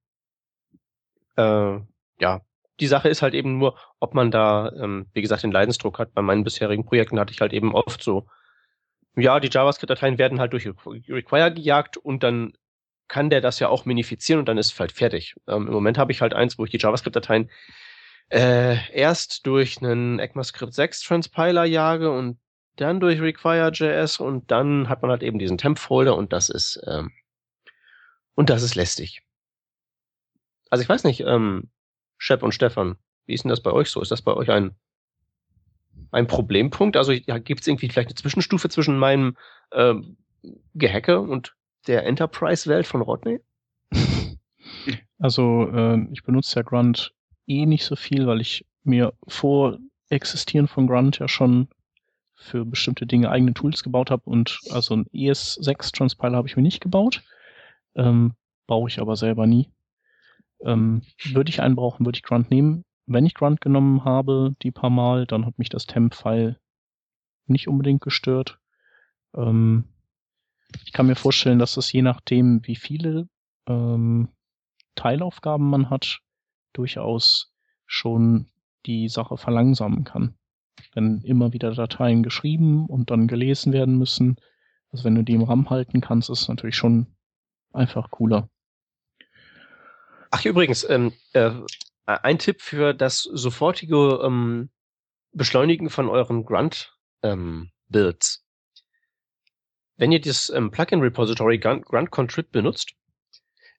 [1.35, 1.79] äh,
[2.19, 2.41] ja,
[2.79, 6.13] die Sache ist halt eben nur, ob man da, ähm, wie gesagt, den Leidensdruck hat.
[6.13, 8.27] Bei meinen bisherigen Projekten hatte ich halt eben oft so,
[9.15, 12.53] ja, die JavaScript-Dateien werden halt durch Require gejagt und dann
[13.07, 15.35] kann der das ja auch minifizieren und dann ist es halt fertig.
[15.47, 17.49] Ähm, Im Moment habe ich halt eins, wo ich die JavaScript-Dateien
[18.29, 22.39] äh, erst durch einen ECMAScript 6 Transpiler jage und
[22.77, 27.11] dann durch Require.js und dann hat man halt eben diesen Temp-Folder und das ist ähm,
[28.33, 29.21] und das ist lästig.
[30.71, 31.69] Also ich weiß nicht, ähm,
[32.23, 32.95] Shep und Stefan,
[33.25, 34.01] wie ist denn das bei euch so?
[34.01, 34.77] Ist das bei euch ein,
[36.11, 36.95] ein Problempunkt?
[36.95, 39.35] Also ja, gibt es irgendwie vielleicht eine Zwischenstufe zwischen meinem
[39.73, 40.15] ähm,
[40.73, 41.53] Gehacke und
[41.85, 43.41] der Enterprise-Welt von Rodney?
[45.19, 47.13] Also äh, ich benutze ja Grunt
[47.47, 49.77] eh nicht so viel, weil ich mir vor
[50.09, 51.69] Existieren von Grunt ja schon
[52.35, 56.63] für bestimmte Dinge eigene Tools gebaut habe und also ein ES6 Transpiler habe ich mir
[56.63, 57.23] nicht gebaut.
[57.95, 58.33] Ähm,
[58.67, 59.69] baue ich aber selber nie.
[60.63, 62.83] Ähm, würde ich einen brauchen, würde ich Grunt nehmen.
[63.05, 66.57] Wenn ich Grunt genommen habe, die paar Mal, dann hat mich das Temp-File
[67.47, 68.59] nicht unbedingt gestört.
[69.35, 69.85] Ähm,
[70.85, 73.27] ich kann mir vorstellen, dass es je nachdem, wie viele
[73.67, 74.29] ähm,
[74.95, 76.19] Teilaufgaben man hat,
[76.73, 77.53] durchaus
[77.85, 78.47] schon
[78.85, 80.35] die Sache verlangsamen kann.
[80.93, 84.37] Wenn immer wieder Dateien geschrieben und dann gelesen werden müssen,
[84.91, 87.07] also wenn du die im RAM halten kannst, ist es natürlich schon
[87.71, 88.49] einfach cooler.
[90.35, 91.51] Ach, übrigens, ähm, äh,
[92.07, 94.71] ein Tipp für das sofortige ähm,
[95.31, 96.87] Beschleunigen von euren Grunt-Builds.
[97.21, 97.71] Ähm,
[99.97, 102.95] Wenn ihr das ähm, Plugin-Repository Grunt, Grunt Contrib benutzt,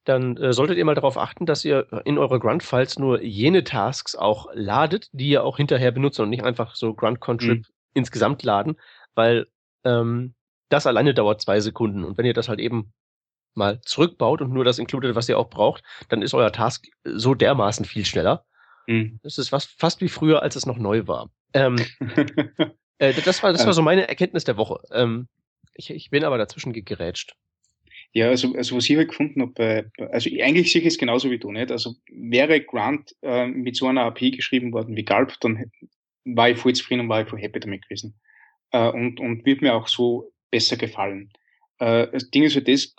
[0.04, 4.14] dann äh, solltet ihr mal darauf achten, dass ihr in eure Grunt-Files nur jene Tasks
[4.14, 7.74] auch ladet, die ihr auch hinterher benutzt und nicht einfach so Grunt Contrib mhm.
[7.94, 8.76] insgesamt laden,
[9.16, 9.48] weil
[9.82, 10.36] ähm,
[10.68, 12.04] das alleine dauert zwei Sekunden.
[12.04, 12.92] Und wenn ihr das halt eben
[13.56, 17.34] mal zurückbaut und nur das included, was ihr auch braucht, dann ist euer Task so
[17.34, 18.44] dermaßen viel schneller.
[18.86, 19.20] Mhm.
[19.22, 21.30] Das ist fast, fast wie früher, als es noch neu war.
[21.52, 21.76] Ähm,
[22.98, 24.80] äh, das war, das war so meine Erkenntnis der Woche.
[24.92, 25.28] Ähm,
[25.74, 27.34] ich, ich bin aber dazwischen gegerätscht.
[28.12, 31.38] Ja, also, also was ich halt gefunden habe, also eigentlich sehe ich es genauso wie
[31.38, 31.72] du, nicht?
[31.72, 35.70] Also wäre Grant äh, mit so einer API geschrieben worden wie Galb, dann
[36.24, 38.14] war ich voll zufrieden und war ich voll happy damit gewesen.
[38.70, 41.32] Äh, und, und wird mir auch so besser gefallen.
[41.78, 42.94] Äh, das Ding ist halt das,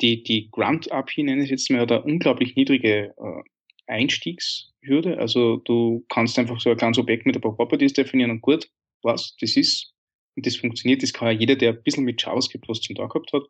[0.00, 3.42] die, die Grant-API, nenne ich jetzt mal, hat eine unglaublich niedrige äh,
[3.86, 5.18] Einstiegshürde.
[5.18, 8.68] Also du kannst einfach so ein kleines Objekt mit ein paar Properties definieren und gut,
[9.02, 9.92] was, das ist.
[10.36, 13.10] Und das funktioniert, das kann ja jeder, der ein bisschen mit JavaScript was zum Tag
[13.10, 13.42] gehabt hat.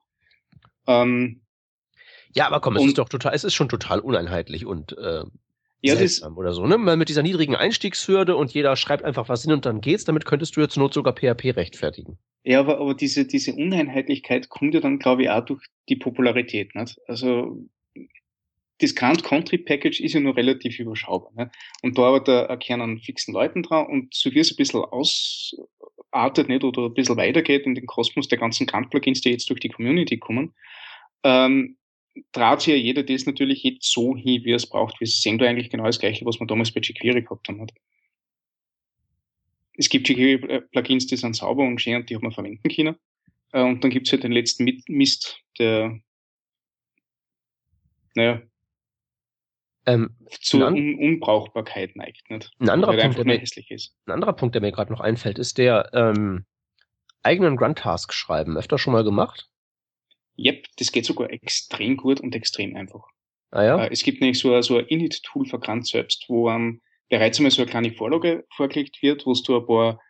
[0.87, 1.41] Ähm,
[2.35, 5.25] ja, aber komm, es ist doch total, es ist schon total uneinheitlich und äh,
[5.87, 6.79] ja, das, oder so, ne?
[6.79, 10.25] Mal mit dieser niedrigen Einstiegshürde und jeder schreibt einfach was hin und dann geht's, damit
[10.25, 12.19] könntest du jetzt Not sogar PHP rechtfertigen.
[12.43, 16.75] Ja, aber, aber diese, diese Uneinheitlichkeit kommt ja dann, glaube ich, auch durch die Popularität.
[16.75, 16.99] Nicht?
[17.07, 17.59] Also
[18.81, 21.33] das Country-Package ist ja nur relativ überschaubar.
[21.37, 21.55] Nicht?
[21.83, 24.81] Und da arbeitet ein Kern an fixen Leuten dran und so wie es ein bisschen
[24.81, 29.61] ausartet nicht, oder ein bisschen weitergeht in den Kosmos der ganzen Kant-Plugins, die jetzt durch
[29.61, 30.55] die Community kommen,
[31.25, 31.77] ähm,
[32.35, 35.01] ja jeder das natürlich jetzt so hin, wie er es braucht.
[35.01, 37.67] Wir sehen da eigentlich genau das Gleiche, was man damals bei jQuery gehabt haben.
[39.77, 42.97] Es gibt jQuery-Plugins, die sind sauber und schön und die hat man verwenden können.
[43.53, 45.99] Äh, und dann gibt es halt den letzten Mist, der,
[48.15, 48.43] naja,
[49.87, 52.31] ähm, zur Un Unbrauchbarkeit neigt.
[52.31, 52.51] Nicht?
[52.59, 55.91] Ein anderer, Punkt, der mir, ein anderer Punkt, der mir gerade noch einfällt, ist der
[55.93, 56.47] ähm,
[57.23, 58.57] eigenen Grunt-Task schreiben.
[58.57, 59.51] Öfter schon mal gemacht?
[60.37, 63.05] Yep, das geht sogar extrem gut und extrem einfach.
[63.51, 63.85] Ah, ja?
[63.85, 67.53] Äh, es gibt nämlich so, so ein Init-Tool für Grant selbst, wo ähm, bereits einmal
[67.53, 70.01] so eine kleine Vorlage vorgelegt wird, wo du ein paar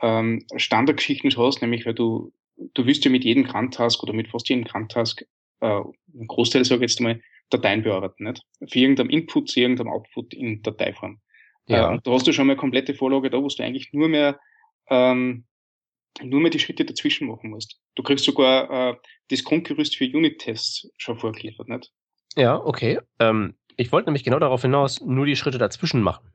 [0.00, 4.48] ähm, Standardgeschichten hast, nämlich weil du, du willst ja mit jedem Grant-Task oder mit fast
[4.48, 5.22] jedem Grant-Task,
[5.60, 7.20] äh, ein Großteil sage ich jetzt einmal,
[7.50, 8.42] Dateien bearbeiten, nicht?
[8.66, 11.20] Für irgendeinem Input zu irgendeinem Output in Dateiform.
[11.66, 11.94] Ja.
[11.94, 14.40] Äh, da hast du schon mal eine komplette Vorlage da, wo du eigentlich nur mehr
[14.88, 15.44] ähm,
[16.22, 17.80] nur mehr die Schritte dazwischen machen musst.
[17.94, 18.96] Du kriegst sogar äh,
[19.30, 21.92] das Grundgerüst für Unit-Tests schon vorgeliefert, nicht?
[22.36, 23.00] Ja, okay.
[23.18, 26.32] Ähm, ich wollte nämlich genau darauf hinaus, nur die Schritte dazwischen machen.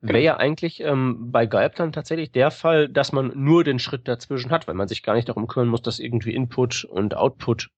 [0.00, 0.24] Wäre genau.
[0.24, 4.50] ja eigentlich ähm, bei Galb dann tatsächlich der Fall, dass man nur den Schritt dazwischen
[4.50, 7.70] hat, weil man sich gar nicht darum kümmern muss, dass irgendwie Input und Output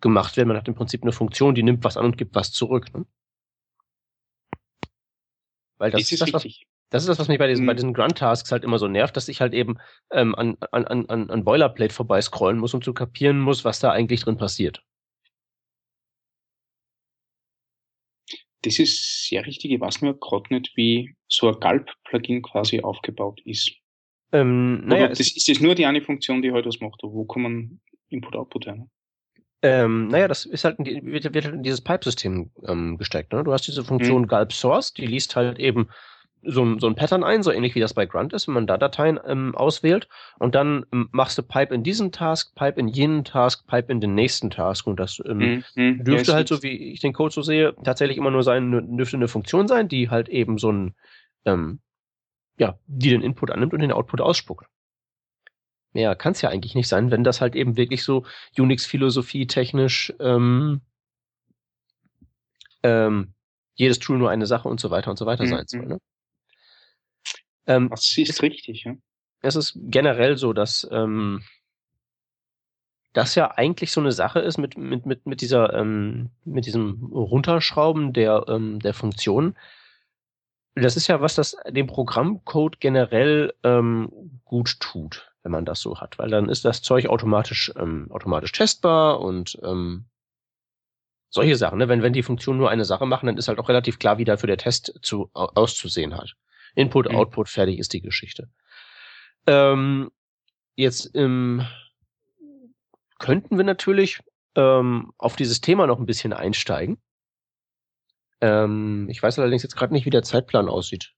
[0.00, 0.48] gemacht werden.
[0.48, 2.94] Man hat im Prinzip eine Funktion, die nimmt was an und gibt was zurück.
[2.94, 3.06] Ne?
[5.78, 6.68] Weil das, Das ist das, was, richtig.
[6.94, 7.66] Das ist das, was mich bei diesen, Mhm.
[7.66, 9.78] bei diesen Grunt-Tasks halt immer so nervt, dass ich halt eben
[10.12, 14.20] ähm, an, an, an, an Boilerplate vorbeiscrollen muss, um zu kapieren muss, was da eigentlich
[14.20, 14.80] drin passiert.
[18.62, 19.72] Das ist sehr richtig.
[19.72, 23.72] Ich weiß nur gerade nicht, wie so ein Gulp-Plugin quasi aufgebaut ist.
[24.30, 27.00] Ähm, naja, das ist das nur die eine Funktion, die halt was macht.
[27.02, 27.80] Wo kann man
[28.10, 28.76] Input-Output her?
[28.76, 28.88] Ne?
[29.62, 33.32] ähm, naja, das ist halt wird, wird halt in dieses Pipe-System ähm, gesteckt.
[33.32, 33.42] Ne?
[33.42, 35.88] Du hast diese Funktion gulp source, die liest halt eben
[36.46, 38.66] so, ein- so ein Pattern ein, so ähnlich wie das bei Grunt ist, wenn man
[38.66, 40.08] da Dateien ähm, auswählt.
[40.38, 44.00] Und dann ähm, machst du Pipe in diesen Task, Pipe in jenen Task, Pipe in
[44.00, 44.86] den nächsten Task.
[44.86, 46.04] Und das ähm, Mhm, mhm.
[46.04, 49.16] dürfte Ja, halt, so wie ich den Code so sehe, tatsächlich immer nur sein, dürfte
[49.16, 50.94] eine Funktion sein, die halt eben so ein,
[51.44, 51.80] ähm,
[52.58, 54.66] ja, die den Input annimmt und den Output ausspuckt.
[55.92, 58.24] Mehr kann es ja eigentlich nicht sein, wenn das halt eben wirklich so
[58.58, 60.80] Unix-Philosophie technisch ähm,
[62.82, 63.34] ähm,
[63.74, 65.82] jedes True nur eine Sache und so weiter und so weiter Mhm, sein soll.
[65.82, 65.88] mhm.
[65.88, 65.98] Ne?
[67.66, 68.94] Ähm, Das ist richtig, ja.
[69.42, 71.42] es ist generell so, dass ähm,
[73.12, 77.04] das ja eigentlich so eine Sache ist mit, mit, mit, mit dieser, ähm, mit diesem
[77.12, 79.56] Runterschrauben der, ähm, der Funktionen.
[80.74, 86.00] Das ist ja was, das dem Programmcode generell ähm, gut tut, wenn man das so
[86.00, 90.06] hat, weil dann ist das Zeug automatisch, ähm, automatisch testbar und ähm,
[91.30, 91.78] solche Sachen.
[91.78, 91.88] Ne?
[91.88, 94.24] Wenn, wenn die Funktionen nur eine Sache machen, dann ist halt auch relativ klar, wie
[94.24, 96.34] dafür der Test zu, au- auszusehen hat.
[96.74, 97.16] Input, Mhm.
[97.16, 98.50] Output, fertig ist die Geschichte.
[99.46, 100.10] Ähm,
[100.76, 101.66] jetzt ähm,
[103.18, 104.20] könnten wir natürlich
[104.56, 106.98] ähm, auf dieses Thema noch ein bisschen einsteigen.
[108.40, 111.12] Ähm, ich weiß allerdings jetzt gerade nicht, wie der Zeitplan aussieht.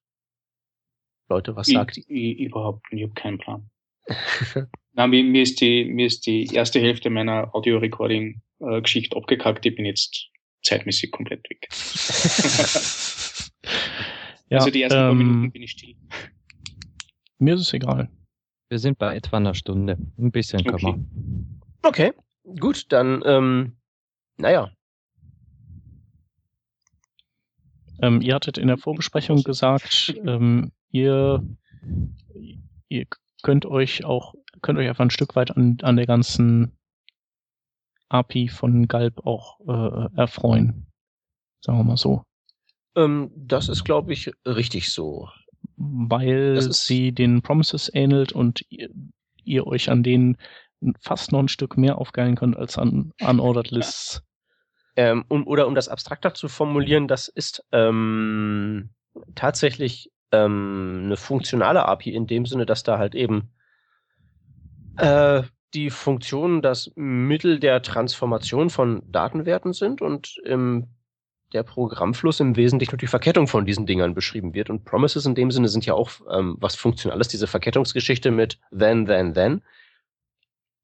[1.28, 2.32] Leute, was sagt ich, ihr?
[2.32, 3.70] ich, überhaupt nicht, ich habe keinen Plan.
[4.92, 9.66] Na, mir, mir, ist die, mir ist die erste Hälfte meiner Audio-Recording-Geschichte abgekackt.
[9.66, 10.28] Ich bin jetzt
[10.62, 11.68] zeitmäßig komplett weg.
[14.48, 15.94] Ja, also die ersten paar Minuten ähm, bin ich still.
[17.38, 18.08] mir ist es egal.
[18.68, 19.96] Wir sind bei etwa einer Stunde.
[20.18, 20.94] Ein bisschen können Okay.
[21.82, 21.88] wir.
[21.88, 22.12] Okay,
[22.58, 23.76] gut, dann, ähm,
[24.38, 24.70] naja,
[28.02, 31.42] Ähm, ihr hattet in der Vorbesprechung gesagt, ähm, ihr,
[32.88, 33.06] ihr
[33.42, 36.76] könnt euch auch, könnt euch einfach ein Stück weit an, an der ganzen
[38.08, 40.86] API von Galb auch äh, erfreuen.
[41.60, 42.22] Sagen wir mal so.
[42.96, 45.28] Ähm, das ist, glaube ich, richtig so.
[45.76, 48.88] Weil sie den Promises ähnelt und ihr,
[49.44, 50.38] ihr euch an denen
[51.00, 54.22] fast noch ein Stück mehr aufgeilen könnt als an Unordered Lists.
[54.96, 58.90] Ähm, um, oder um das abstrakter zu formulieren, das ist ähm,
[59.34, 63.50] tatsächlich ähm, eine funktionale API in dem Sinne, dass da halt eben
[64.96, 65.42] äh,
[65.74, 70.88] die Funktionen das Mittel der Transformation von Datenwerten sind und ähm,
[71.52, 74.70] der Programmfluss im Wesentlichen durch die Verkettung von diesen Dingern beschrieben wird.
[74.70, 77.28] Und Promises in dem Sinne sind ja auch ähm, was Funktionales.
[77.28, 79.62] Diese Verkettungsgeschichte mit then, then, then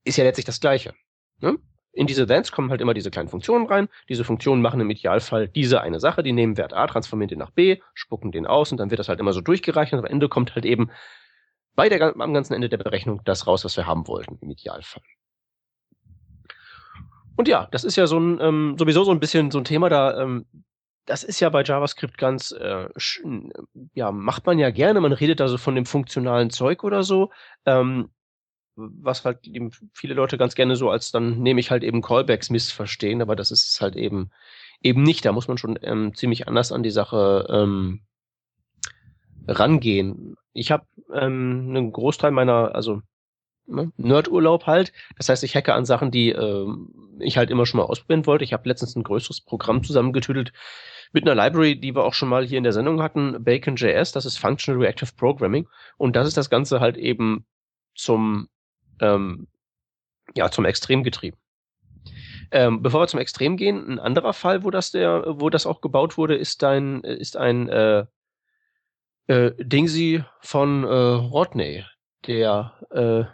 [0.04, 0.94] ist ja letztlich das Gleiche.
[1.40, 1.58] Ne?
[1.92, 3.88] In diese Thens kommen halt immer diese kleinen Funktionen rein.
[4.08, 6.22] Diese Funktionen machen im Idealfall diese eine Sache.
[6.22, 9.08] Die nehmen Wert A, transformieren den nach B, spucken den aus und dann wird das
[9.08, 9.92] halt immer so durchgereicht.
[9.92, 10.90] Und am Ende kommt halt eben
[11.74, 15.02] bei der, am ganzen Ende der Berechnung das raus, was wir haben wollten, im Idealfall.
[17.36, 19.88] Und ja, das ist ja so ein, ähm, sowieso so ein bisschen so ein Thema
[19.88, 20.46] da, ähm,
[21.06, 23.50] das ist ja bei JavaScript ganz, äh, sch-
[23.94, 27.30] ja, macht man ja gerne, man redet da so von dem funktionalen Zeug oder so.
[27.66, 28.10] Ähm,
[28.76, 32.48] was halt eben viele Leute ganz gerne so als dann nehme ich halt eben Callbacks
[32.50, 34.30] missverstehen, aber das ist halt eben
[34.82, 35.24] eben nicht.
[35.24, 38.00] Da muss man schon ähm, ziemlich anders an die Sache ähm,
[39.46, 40.36] rangehen.
[40.52, 43.02] Ich habe ähm, einen Großteil meiner, also
[43.66, 44.92] ne, Nerdurlaub halt.
[45.16, 48.44] Das heißt, ich hacke an Sachen, die ähm, ich halt immer schon mal ausprobieren wollte.
[48.44, 50.52] Ich habe letztens ein größeres Programm zusammengetüdelt
[51.12, 54.12] mit einer Library, die wir auch schon mal hier in der Sendung hatten, Bacon.js.
[54.12, 55.68] Das ist Functional Reactive Programming.
[55.98, 57.44] Und das ist das Ganze halt eben
[57.94, 58.48] zum
[59.00, 59.48] ähm,
[60.36, 61.36] ja, zum Extrem getrieben.
[62.50, 65.80] Ähm, bevor wir zum Extrem gehen, ein anderer Fall, wo das der, wo das auch
[65.80, 68.04] gebaut wurde, ist ein, ist ein äh,
[69.26, 71.84] äh, Dingsy von äh, Rodney,
[72.26, 73.24] der äh,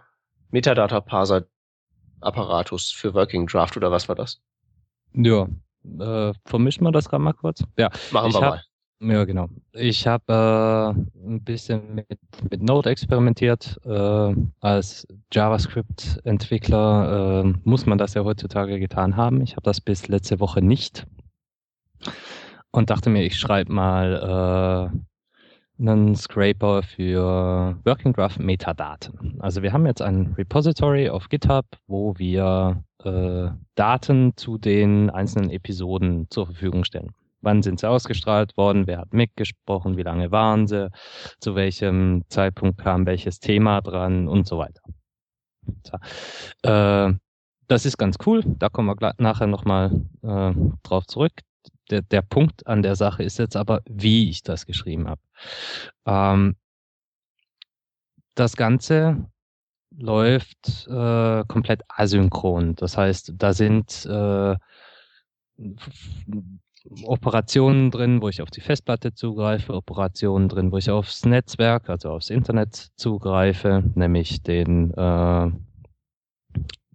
[0.51, 4.41] Metadata-Parser-Apparatus für Working Draft oder was war das?
[5.15, 5.49] Ja.
[5.99, 7.65] Äh, vermischen wir das gerade mal kurz?
[7.77, 7.91] Ja.
[8.13, 8.63] Machen wir hab- mal.
[9.01, 9.49] Ja, genau.
[9.75, 10.89] Ich habe äh,
[11.29, 12.09] ein bisschen mit,
[12.51, 13.79] mit Node experimentiert.
[13.85, 19.41] Äh, als JavaScript-Entwickler äh, muss man das ja heutzutage getan haben.
[19.41, 21.07] Ich habe das bis letzte Woche nicht.
[22.73, 24.99] Und dachte mir, ich schreibe mal äh,
[25.79, 29.37] einen Scraper für Working Graph Metadaten.
[29.41, 35.51] Also wir haben jetzt ein Repository auf GitHub, wo wir äh, Daten zu den einzelnen
[35.51, 37.15] Episoden zur Verfügung stellen.
[37.41, 40.91] wann sind sie ausgestrahlt worden, wer hat mitgesprochen, wie lange waren sie,
[41.39, 44.83] zu welchem Zeitpunkt kam welches Thema dran und so weiter.
[45.85, 46.69] So.
[46.69, 47.15] Äh,
[47.69, 50.53] das ist ganz cool, da kommen wir nachher nochmal äh,
[50.83, 51.33] drauf zurück.
[51.91, 55.21] Der, der Punkt an der Sache ist jetzt aber, wie ich das geschrieben habe.
[56.07, 56.57] Ähm,
[58.35, 59.27] das Ganze
[59.97, 62.75] läuft äh, komplett asynchron.
[62.77, 64.57] Das heißt, da sind äh,
[67.03, 72.11] Operationen drin, wo ich auf die Festplatte zugreife, Operationen drin, wo ich aufs Netzwerk, also
[72.11, 75.51] aufs Internet zugreife, nämlich den äh,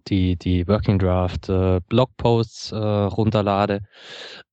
[0.08, 3.82] die die Working Draft äh, Blogposts äh, runterlade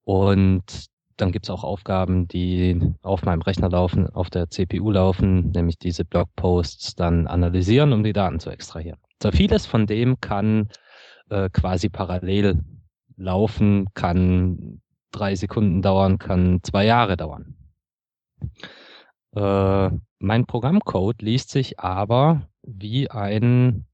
[0.04, 5.52] und dann gibt es auch Aufgaben, die auf meinem Rechner laufen, auf der CPU laufen,
[5.52, 8.97] nämlich diese Blogposts dann analysieren, um die Daten zu extrahieren.
[9.22, 10.70] So vieles von dem kann
[11.30, 12.64] äh, quasi parallel
[13.18, 14.82] laufen, kann
[15.12, 17.56] drei Sekunden dauern, kann zwei Jahre dauern.
[19.36, 23.86] Äh, mein Programmcode liest sich aber wie ein,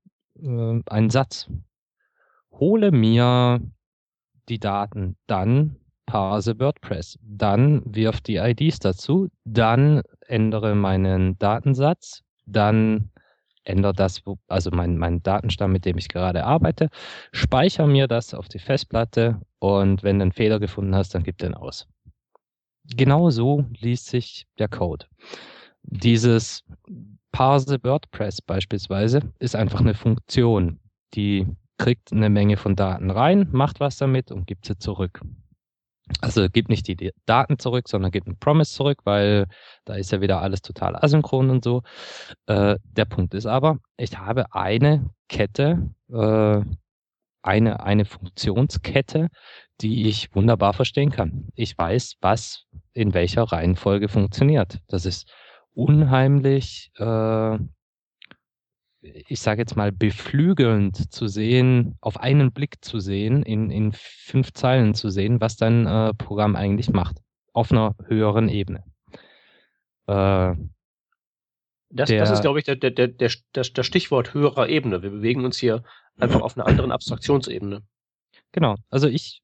[0.42, 1.50] äh, ein Satz.
[2.52, 3.62] Hole mir
[4.50, 13.12] die Daten dann parse WordPress, dann wirf die IDs dazu, dann ändere meinen Datensatz, dann
[13.64, 16.90] ändere das, also mein, mein Datenstamm, mit dem ich gerade arbeite,
[17.34, 21.38] speichere mir das auf die Festplatte und wenn du einen Fehler gefunden hast, dann gib
[21.38, 21.88] den aus.
[22.96, 25.06] Genau so liest sich der Code.
[25.84, 26.64] Dieses
[27.38, 30.80] Parse WordPress beispielsweise ist einfach eine Funktion,
[31.14, 31.46] die
[31.78, 35.22] kriegt eine Menge von Daten rein, macht was damit und gibt sie zurück.
[36.20, 39.46] Also gibt nicht die Daten zurück, sondern gibt ein Promise zurück, weil
[39.86, 41.84] da ist ja wieder alles total asynchron und so.
[42.48, 46.62] Äh, der Punkt ist aber, ich habe eine Kette, äh,
[47.44, 49.28] eine, eine Funktionskette,
[49.82, 51.50] die ich wunderbar verstehen kann.
[51.54, 52.64] Ich weiß, was
[52.94, 54.80] in welcher Reihenfolge funktioniert.
[54.88, 55.32] Das ist
[55.78, 57.58] unheimlich äh,
[59.02, 64.54] ich sage jetzt mal, beflügelnd zu sehen, auf einen Blick zu sehen, in, in fünf
[64.54, 67.18] Zeilen zu sehen, was dein äh, Programm eigentlich macht.
[67.54, 68.84] Auf einer höheren Ebene.
[70.08, 70.56] Äh,
[71.90, 73.32] das, der, das ist, glaube ich, der, der, der, der,
[73.64, 75.02] der Stichwort höherer Ebene.
[75.02, 75.84] Wir bewegen uns hier
[76.20, 77.84] einfach auf einer anderen Abstraktionsebene.
[78.52, 78.76] Genau.
[78.90, 79.42] Also ich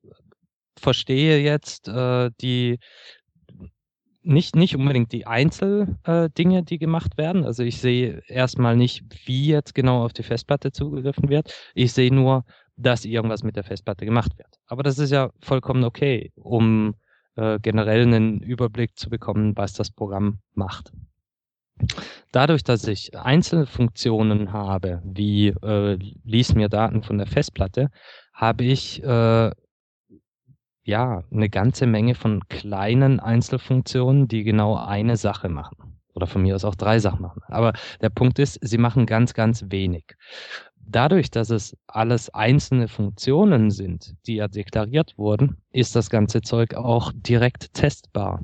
[0.78, 2.80] verstehe jetzt äh, die,
[4.24, 7.46] nicht, nicht unbedingt die Einzeldinge, äh, die gemacht werden.
[7.46, 11.54] Also ich sehe erstmal nicht, wie jetzt genau auf die Festplatte zugegriffen wird.
[11.74, 12.46] Ich sehe nur,
[12.76, 14.60] dass irgendwas mit der Festplatte gemacht wird.
[14.68, 16.96] Aber das ist ja vollkommen okay, um
[17.36, 20.92] äh, generell einen Überblick zu bekommen, was das Programm macht.
[22.32, 27.90] Dadurch, dass ich Einzelfunktionen habe, wie äh, lies mir Daten von der Festplatte,
[28.34, 29.52] habe ich äh,
[30.84, 36.00] ja, eine ganze Menge von kleinen Einzelfunktionen, die genau eine Sache machen.
[36.14, 37.42] Oder von mir aus auch drei Sachen machen.
[37.48, 40.16] Aber der Punkt ist, sie machen ganz, ganz wenig.
[40.86, 46.76] Dadurch, dass es alles einzelne Funktionen sind, die ja deklariert wurden, ist das ganze Zeug
[46.76, 48.44] auch direkt testbar.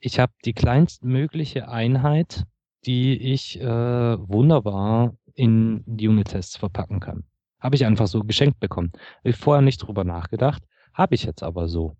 [0.00, 2.44] Ich habe die kleinstmögliche Einheit,
[2.86, 7.24] die ich äh, wunderbar in Unit-Tests verpacken kann.
[7.60, 8.92] Habe ich einfach so geschenkt bekommen.
[9.20, 10.62] Habe ich vorher nicht drüber nachgedacht.
[10.94, 11.96] Habe ich jetzt aber so.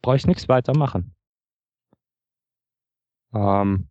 [0.00, 1.14] Brauche ich nichts weiter machen.
[3.34, 3.88] Ähm,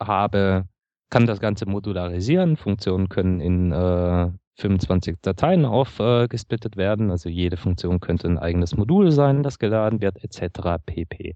[0.00, 0.68] habe,
[1.10, 2.56] kann das Ganze modularisieren.
[2.56, 7.10] Funktionen können in äh, 25 Dateien aufgesplittet äh, werden.
[7.10, 10.78] Also jede Funktion könnte ein eigenes Modul sein, das geladen wird, etc.
[10.84, 11.34] pp.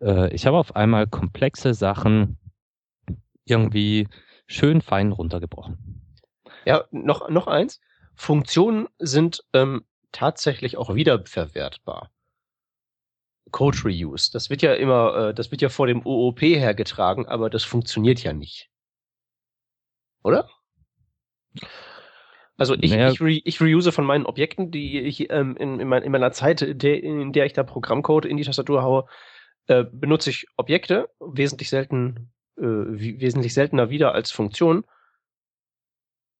[0.00, 2.38] Äh, ich habe auf einmal komplexe Sachen
[3.44, 4.08] irgendwie
[4.46, 6.18] schön fein runtergebrochen.
[6.64, 7.80] Ja, noch, noch eins.
[8.14, 12.10] Funktionen sind ähm, tatsächlich auch wiederverwertbar.
[13.50, 14.30] Code Reuse.
[14.32, 18.22] Das wird ja immer, äh, das wird ja vor dem OOP hergetragen, aber das funktioniert
[18.22, 18.70] ja nicht.
[20.22, 20.48] Oder?
[22.56, 23.10] Also ich, naja.
[23.10, 26.32] ich, re, ich reuse von meinen Objekten, die ich ähm, in, in, mein, in, meiner
[26.32, 29.06] Zeit, in der, in der ich da Programmcode in die Tastatur haue,
[29.66, 34.84] äh, benutze ich Objekte, wesentlich selten, äh, wesentlich seltener wieder als Funktionen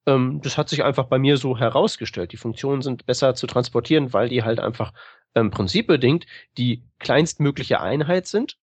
[0.07, 2.33] ähm, das hat sich einfach bei mir so herausgestellt.
[2.33, 4.93] Die Funktionen sind besser zu transportieren, weil die halt einfach
[5.35, 6.27] ähm, prinzipbedingt
[6.59, 8.59] die kleinstmögliche Einheit sind,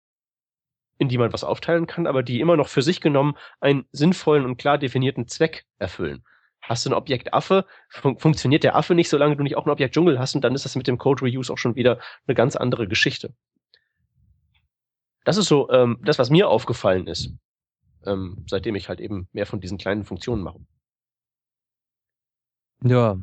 [0.99, 4.45] in die man was aufteilen kann, aber die immer noch für sich genommen einen sinnvollen
[4.45, 6.25] und klar definierten Zweck erfüllen.
[6.63, 9.71] Hast du ein Objekt Affe, fun funktioniert der Affe nicht, solange du nicht auch ein
[9.71, 12.35] Objekt Dschungel hast und dann ist das mit dem Code Reuse auch schon wieder eine
[12.35, 13.35] ganz andere Geschichte.
[15.25, 17.33] Das ist so ähm, das, was mir aufgefallen ist,
[18.05, 20.61] ähm, seitdem ich halt eben mehr von diesen kleinen Funktionen mache.
[22.83, 23.17] Ja.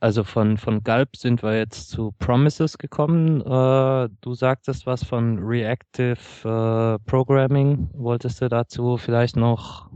[0.00, 3.40] Also von, von Gulp sind wir jetzt zu Promises gekommen.
[3.40, 7.88] Äh, du sagtest was von Reactive äh, Programming.
[7.94, 9.90] Wolltest du dazu vielleicht noch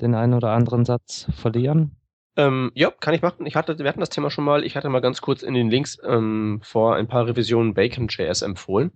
[0.00, 1.96] den einen oder anderen Satz verlieren?
[2.36, 3.46] Ähm, ja, kann ich machen.
[3.46, 4.64] Ich hatte, wir hatten das Thema schon mal.
[4.64, 8.92] Ich hatte mal ganz kurz in den Links ähm, vor ein paar Revisionen Bacon.js empfohlen.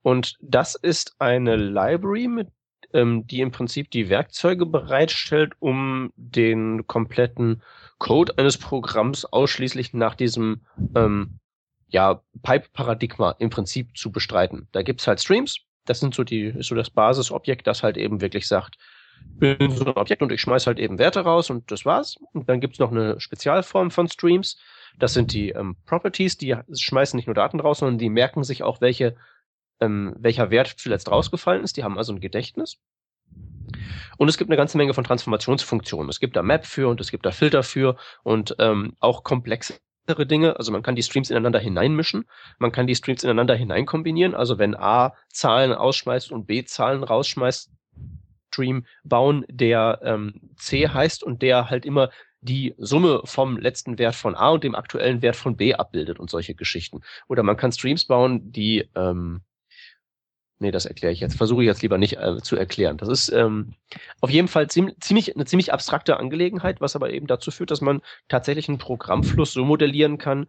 [0.00, 2.48] Und das ist eine Library, mit,
[2.92, 7.62] ähm, die im Prinzip die Werkzeuge bereitstellt, um den kompletten
[7.98, 10.62] Code eines Programms ausschließlich nach diesem
[10.94, 11.38] ähm,
[11.88, 14.68] ja, Pipe-Paradigma im Prinzip zu bestreiten.
[14.72, 18.20] Da gibt's halt Streams, das sind so die, ist so das Basisobjekt, das halt eben
[18.20, 18.76] wirklich sagt,
[19.38, 22.16] bin so ein Objekt und ich schmeiß halt eben Werte raus und das war's.
[22.32, 24.58] Und dann gibt's noch eine Spezialform von Streams.
[24.98, 28.62] Das sind die ähm, Properties, die schmeißen nicht nur Daten raus, sondern die merken sich
[28.62, 29.16] auch, welche,
[29.80, 31.76] ähm, welcher Wert zuletzt rausgefallen ist.
[31.76, 32.78] Die haben also ein Gedächtnis.
[34.18, 36.08] Und es gibt eine ganze Menge von Transformationsfunktionen.
[36.08, 39.80] Es gibt da Map für und es gibt da Filter für und ähm, auch komplexere
[40.26, 40.56] Dinge.
[40.56, 42.24] Also man kann die Streams ineinander hineinmischen.
[42.58, 44.34] Man kann die Streams ineinander hineinkombinieren.
[44.34, 47.70] Also wenn A Zahlen ausschmeißt und B Zahlen rausschmeißt,
[48.52, 52.10] Stream bauen, der ähm, C heißt und der halt immer
[52.40, 56.30] die Summe vom letzten Wert von A und dem aktuellen Wert von B abbildet und
[56.30, 57.00] solche Geschichten.
[57.26, 59.40] Oder man kann Streams bauen, die ähm,
[60.64, 61.36] Nee, das erkläre ich jetzt.
[61.36, 62.96] Versuche ich jetzt lieber nicht äh, zu erklären.
[62.96, 63.74] Das ist ähm,
[64.22, 68.00] auf jeden Fall ziemlich, eine ziemlich abstrakte Angelegenheit, was aber eben dazu führt, dass man
[68.28, 70.46] tatsächlich einen Programmfluss so modellieren kann,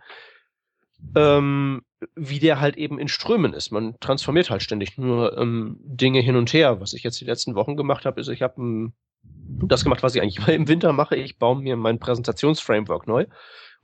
[1.18, 1.82] ähm,
[2.16, 3.72] wie der halt eben in Strömen ist.
[3.72, 6.80] Man transformiert halt ständig nur ähm, Dinge hin und her.
[6.80, 8.94] Was ich jetzt die letzten Wochen gemacht habe, ist, ich habe ähm,
[9.68, 11.18] das gemacht, was ich eigentlich immer im Winter mache.
[11.18, 13.26] Ich baue mir mein Präsentationsframework neu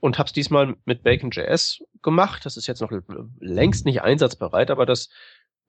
[0.00, 2.46] und habe es diesmal mit Bacon.js gemacht.
[2.46, 2.90] Das ist jetzt noch
[3.38, 5.10] längst nicht einsatzbereit, aber das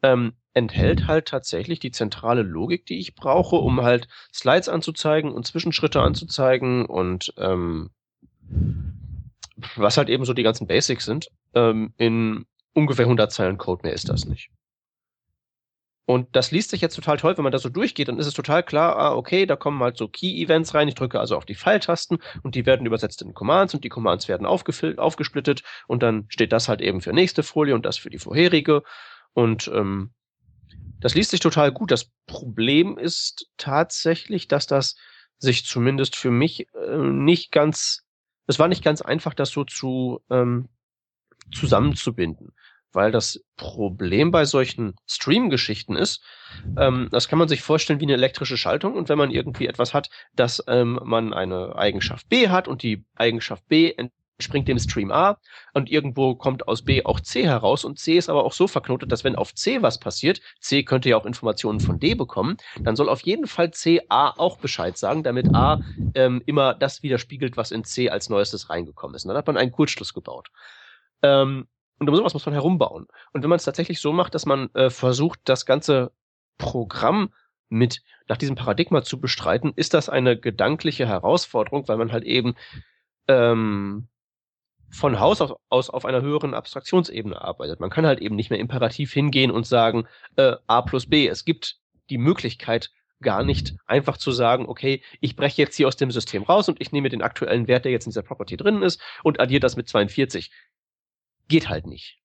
[0.04, 5.48] ähm, enthält halt tatsächlich die zentrale Logik, die ich brauche, um halt Slides anzuzeigen und
[5.48, 7.90] Zwischenschritte anzuzeigen und ähm,
[9.76, 11.30] was halt eben so die ganzen Basics sind.
[11.56, 14.52] Ähm, in ungefähr 100 Zeilen Code mehr ist das nicht.
[16.06, 18.34] Und das liest sich jetzt total toll, wenn man da so durchgeht, dann ist es
[18.34, 20.90] total klar, ah, okay, da kommen halt so Key-Events rein.
[20.90, 24.28] Ich drücke also auf die Pfeiltasten und die werden übersetzt in Commands und die Commands
[24.28, 28.20] werden aufgesplittet und dann steht das halt eben für nächste Folie und das für die
[28.20, 28.84] vorherige.
[29.34, 30.14] Und ähm,
[31.00, 31.92] das liest sich total gut.
[31.92, 34.96] Das Problem ist tatsächlich, dass das
[35.38, 38.04] sich zumindest für mich äh, nicht ganz,
[38.48, 40.70] es war nicht ganz einfach, das so zu ähm,
[41.54, 42.54] zusammenzubinden.
[42.94, 46.24] Weil das Problem bei solchen Stream-Geschichten ist,
[46.78, 48.94] ähm, das kann man sich vorstellen wie eine elektrische Schaltung.
[48.94, 53.04] Und wenn man irgendwie etwas hat, dass ähm, man eine Eigenschaft B hat und die
[53.16, 53.94] Eigenschaft B
[54.40, 55.38] springt dem Stream A
[55.74, 59.12] und irgendwo kommt aus B auch C heraus und C ist aber auch so verknotet,
[59.12, 62.96] dass wenn auf C was passiert, C könnte ja auch Informationen von D bekommen, dann
[62.96, 65.80] soll auf jeden Fall C A auch Bescheid sagen, damit A
[66.16, 69.26] ähm, immer das widerspiegelt, was in C als neuestes reingekommen ist.
[69.26, 70.50] Und dann hat man einen Kurzschluss gebaut.
[71.22, 71.68] Ähm,
[72.00, 73.08] und um sowas muss man herumbauen.
[73.32, 76.12] Und wenn man es tatsächlich so macht, dass man äh, versucht, das ganze
[76.58, 77.34] Programm
[77.70, 82.56] mit nach diesem Paradigma zu bestreiten, ist das eine gedankliche Herausforderung, weil man halt eben
[83.28, 84.08] ähm,
[84.94, 87.80] von Haus aus auf einer höheren Abstraktionsebene arbeitet.
[87.80, 91.28] Man kann halt eben nicht mehr imperativ hingehen und sagen äh, A plus B.
[91.28, 91.78] Es gibt
[92.10, 92.92] die Möglichkeit
[93.22, 96.80] gar nicht einfach zu sagen, okay, ich breche jetzt hier aus dem System raus und
[96.80, 99.76] ich nehme den aktuellen Wert, der jetzt in dieser Property drin ist und addiere das
[99.76, 100.52] mit 42.
[101.48, 102.20] Geht halt nicht.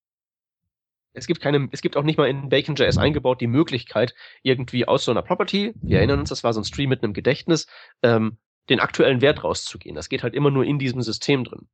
[1.14, 5.04] Es gibt keine, es gibt auch nicht mal in Bacon.js eingebaut die Möglichkeit, irgendwie aus
[5.04, 7.66] so einer Property, wir erinnern uns, das war so ein Stream mit einem Gedächtnis,
[8.02, 8.38] ähm,
[8.68, 9.94] den aktuellen Wert rauszugehen.
[9.94, 11.68] Das geht halt immer nur in diesem System drin.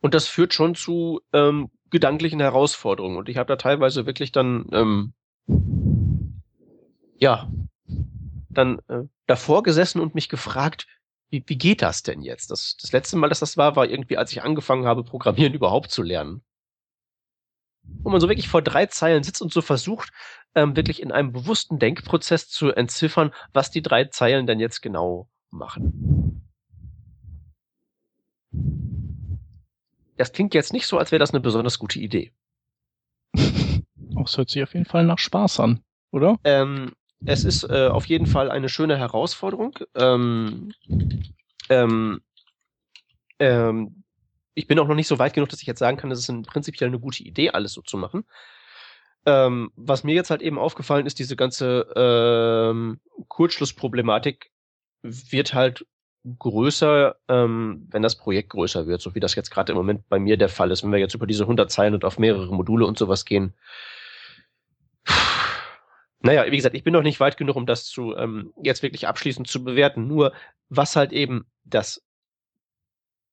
[0.00, 3.16] Und das führt schon zu ähm, gedanklichen Herausforderungen.
[3.16, 5.12] Und ich habe da teilweise wirklich dann, ähm,
[7.18, 7.50] ja,
[8.48, 10.86] dann äh, davor gesessen und mich gefragt,
[11.30, 12.50] wie, wie geht das denn jetzt?
[12.50, 15.90] Das, das letzte Mal, dass das war, war irgendwie, als ich angefangen habe, Programmieren überhaupt
[15.90, 16.42] zu lernen.
[17.84, 20.10] Wo man so wirklich vor drei Zeilen sitzt und so versucht,
[20.54, 25.28] ähm, wirklich in einem bewussten Denkprozess zu entziffern, was die drei Zeilen denn jetzt genau
[25.52, 26.42] machen.
[30.16, 32.32] Das klingt jetzt nicht so, als wäre das eine besonders gute Idee.
[34.24, 35.80] Es hört sich auf jeden Fall nach Spaß an,
[36.12, 36.38] oder?
[36.44, 36.92] Ähm,
[37.24, 39.76] es ist äh, auf jeden Fall eine schöne Herausforderung.
[39.96, 40.72] Ähm,
[41.68, 42.20] ähm,
[43.40, 44.04] ähm,
[44.54, 46.28] ich bin auch noch nicht so weit genug, dass ich jetzt sagen kann, es ist
[46.28, 48.24] in prinzipiell eine gute Idee, alles so zu machen.
[49.24, 54.50] Ähm, was mir jetzt halt eben aufgefallen ist, diese ganze ähm, Kurzschlussproblematik
[55.02, 55.86] wird halt
[56.38, 60.18] größer, ähm, wenn das Projekt größer wird, so wie das jetzt gerade im Moment bei
[60.18, 62.86] mir der Fall ist, wenn wir jetzt über diese 100 Zeilen und auf mehrere Module
[62.86, 63.54] und sowas gehen.
[66.20, 69.08] Naja, wie gesagt, ich bin noch nicht weit genug, um das zu ähm, jetzt wirklich
[69.08, 70.06] abschließend zu bewerten.
[70.06, 70.32] Nur
[70.68, 72.00] was halt eben das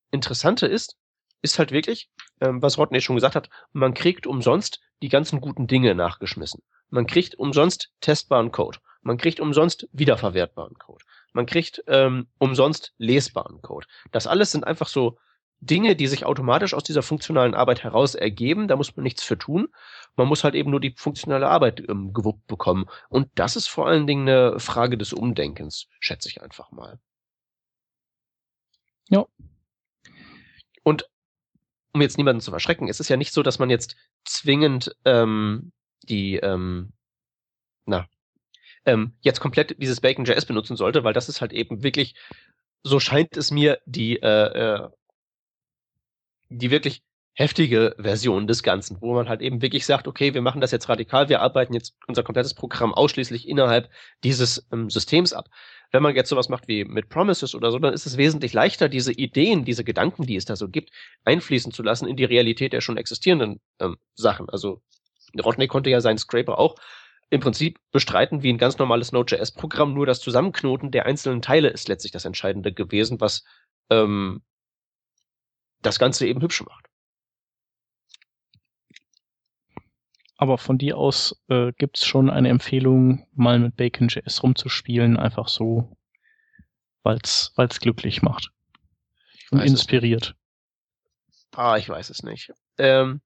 [0.09, 0.97] Interessante ist,
[1.43, 2.09] ist halt wirklich,
[2.41, 6.63] ähm, was Rodney schon gesagt hat, man kriegt umsonst die ganzen guten Dinge nachgeschmissen.
[6.89, 8.79] Man kriegt umsonst testbaren Code.
[9.01, 11.05] Man kriegt umsonst wiederverwertbaren Code.
[11.33, 13.87] Man kriegt ähm, umsonst lesbaren Code.
[14.11, 15.17] Das alles sind einfach so
[15.61, 18.67] Dinge, die sich automatisch aus dieser funktionalen Arbeit heraus ergeben.
[18.67, 19.67] Da muss man nichts für tun.
[20.15, 22.85] Man muss halt eben nur die funktionale Arbeit ähm, gewuppt bekommen.
[23.09, 26.99] Und das ist vor allen Dingen eine Frage des Umdenkens, schätze ich einfach mal.
[29.09, 29.25] Ja.
[30.83, 31.09] Und
[31.91, 35.71] um jetzt niemanden zu verschrecken, es ist ja nicht so, dass man jetzt zwingend ähm,
[36.03, 36.93] die, ähm,
[37.85, 38.07] na,
[38.89, 42.15] ähm, jetzt komplett dieses Bacon.js benutzen sollte, weil das ist halt eben wirklich,
[42.83, 44.89] so scheint es mir, die äh, äh,
[46.49, 47.03] die wirklich
[47.33, 50.89] heftige Version des Ganzen, wo man halt eben wirklich sagt, okay, wir machen das jetzt
[50.89, 53.89] radikal, wir arbeiten jetzt unser komplettes Programm ausschließlich innerhalb
[54.23, 55.47] dieses ähm, Systems ab.
[55.91, 58.89] Wenn man jetzt sowas macht wie mit Promises oder so, dann ist es wesentlich leichter,
[58.89, 60.91] diese Ideen, diese Gedanken, die es da so gibt,
[61.23, 64.49] einfließen zu lassen in die Realität der schon existierenden ähm, Sachen.
[64.49, 64.81] Also
[65.41, 66.75] Rodney konnte ja seinen Scraper auch
[67.29, 71.87] im Prinzip bestreiten wie ein ganz normales Node.js-Programm, nur das Zusammenknoten der einzelnen Teile ist
[71.87, 73.43] letztlich das Entscheidende gewesen, was
[73.89, 74.41] ähm,
[75.81, 76.87] das Ganze eben hübsch macht.
[80.37, 85.97] Aber von dir aus äh, gibt's schon eine Empfehlung, mal mit Bacon.js rumzuspielen, einfach so,
[87.03, 88.51] weil's, weil's glücklich macht.
[89.51, 90.35] Und inspiriert.
[91.55, 92.53] Ah, ich weiß es nicht.
[92.77, 93.21] Ähm,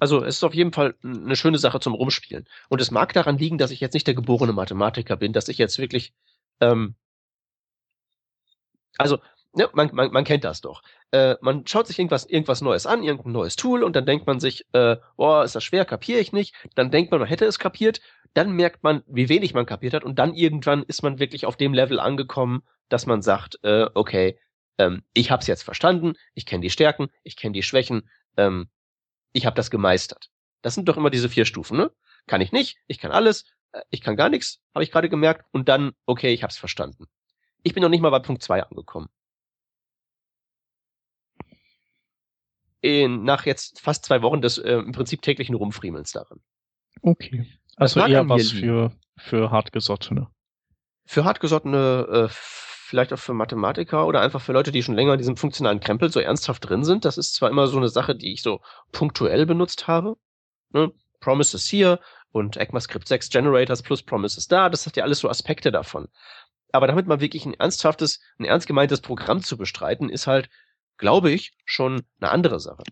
[0.00, 2.48] also es ist auf jeden Fall eine schöne Sache zum Rumspielen.
[2.68, 5.58] Und es mag daran liegen, dass ich jetzt nicht der geborene Mathematiker bin, dass ich
[5.58, 6.12] jetzt wirklich
[6.60, 6.96] ähm,
[8.98, 9.18] also
[9.52, 10.82] ne, man, man, man kennt das doch.
[11.10, 14.40] Äh, man schaut sich irgendwas, irgendwas Neues an, irgendein neues Tool und dann denkt man
[14.40, 16.54] sich, äh, oh, ist das schwer, kapiere ich nicht.
[16.74, 18.00] Dann denkt man, man hätte es kapiert.
[18.34, 21.56] Dann merkt man, wie wenig man kapiert hat und dann irgendwann ist man wirklich auf
[21.56, 24.38] dem Level angekommen, dass man sagt, äh, okay,
[24.78, 28.68] ähm, ich habe es jetzt verstanden, ich kenne die Stärken, ich kenne die Schwächen, ähm,
[29.34, 30.30] ich habe das gemeistert.
[30.62, 31.92] Das sind doch immer diese vier Stufen, ne?
[32.26, 35.44] Kann ich nicht, ich kann alles, äh, ich kann gar nichts, habe ich gerade gemerkt
[35.52, 37.04] und dann, okay, ich habe es verstanden.
[37.62, 39.10] Ich bin noch nicht mal bei Punkt zwei angekommen.
[42.84, 46.40] in, nach jetzt fast zwei Wochen des äh, im Prinzip täglichen Rumfriemelns darin.
[47.00, 47.46] Okay.
[47.76, 50.28] Also eher was für, für hartgesottene.
[51.06, 52.34] Für hartgesottene, äh,
[52.94, 56.10] vielleicht auch für Mathematiker oder einfach für Leute, die schon länger in diesem funktionalen Krempel
[56.10, 57.04] so ernsthaft drin sind.
[57.04, 58.60] Das ist zwar immer so eine Sache, die ich so
[58.92, 60.16] punktuell benutzt habe.
[60.72, 60.92] Ne?
[61.20, 62.00] Promises hier
[62.30, 64.68] und ECMAScript 6 Generators plus Promises da.
[64.68, 66.08] Das hat ja alles so Aspekte davon.
[66.72, 70.48] Aber damit mal wirklich ein ernsthaftes, ein ernst gemeintes Programm zu bestreiten, ist halt
[70.96, 72.82] glaube ich, schon eine andere Sache.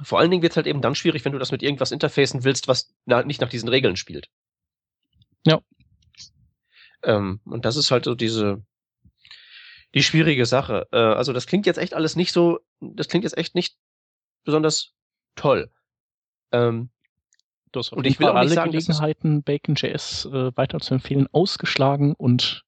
[0.00, 2.44] Vor allen Dingen wird es halt eben dann schwierig, wenn du das mit irgendwas interfacen
[2.44, 4.28] willst, was na, nicht nach diesen Regeln spielt.
[5.44, 5.60] Ja.
[7.02, 8.62] Ähm, und das ist halt so diese,
[9.94, 10.86] die schwierige Sache.
[10.92, 13.76] Äh, also das klingt jetzt echt alles nicht so, das klingt jetzt echt nicht
[14.44, 14.92] besonders
[15.34, 15.70] toll.
[16.52, 16.90] Ähm,
[17.74, 22.64] auf und ich will auch alle sagen, Gelegenheiten, Bacon.js äh, weiter zu empfehlen, ausgeschlagen und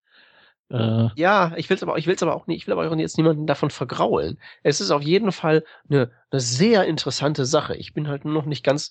[0.70, 2.96] äh, ja, ich will es aber, ich will's aber auch nicht, ich will aber auch
[2.96, 4.38] jetzt niemanden davon vergraulen.
[4.62, 7.74] Es ist auf jeden Fall eine, eine sehr interessante Sache.
[7.74, 8.90] Ich bin halt nur noch nicht ganz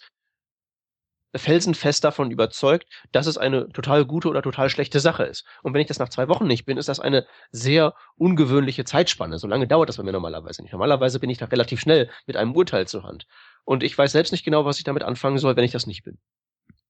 [1.36, 5.46] felsenfest davon überzeugt, dass es eine total gute oder total schlechte Sache ist.
[5.62, 9.38] Und wenn ich das nach zwei Wochen nicht bin, ist das eine sehr ungewöhnliche Zeitspanne.
[9.38, 10.72] So lange dauert das bei mir normalerweise nicht.
[10.72, 13.28] Normalerweise bin ich da relativ schnell mit einem Urteil zur Hand.
[13.64, 16.04] Und ich weiß selbst nicht genau, was ich damit anfangen soll, wenn ich das nicht
[16.04, 16.18] bin.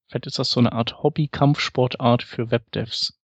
[0.08, 3.20] Vielleicht ist das so eine Art Hobby-Kampfsportart für Webdevs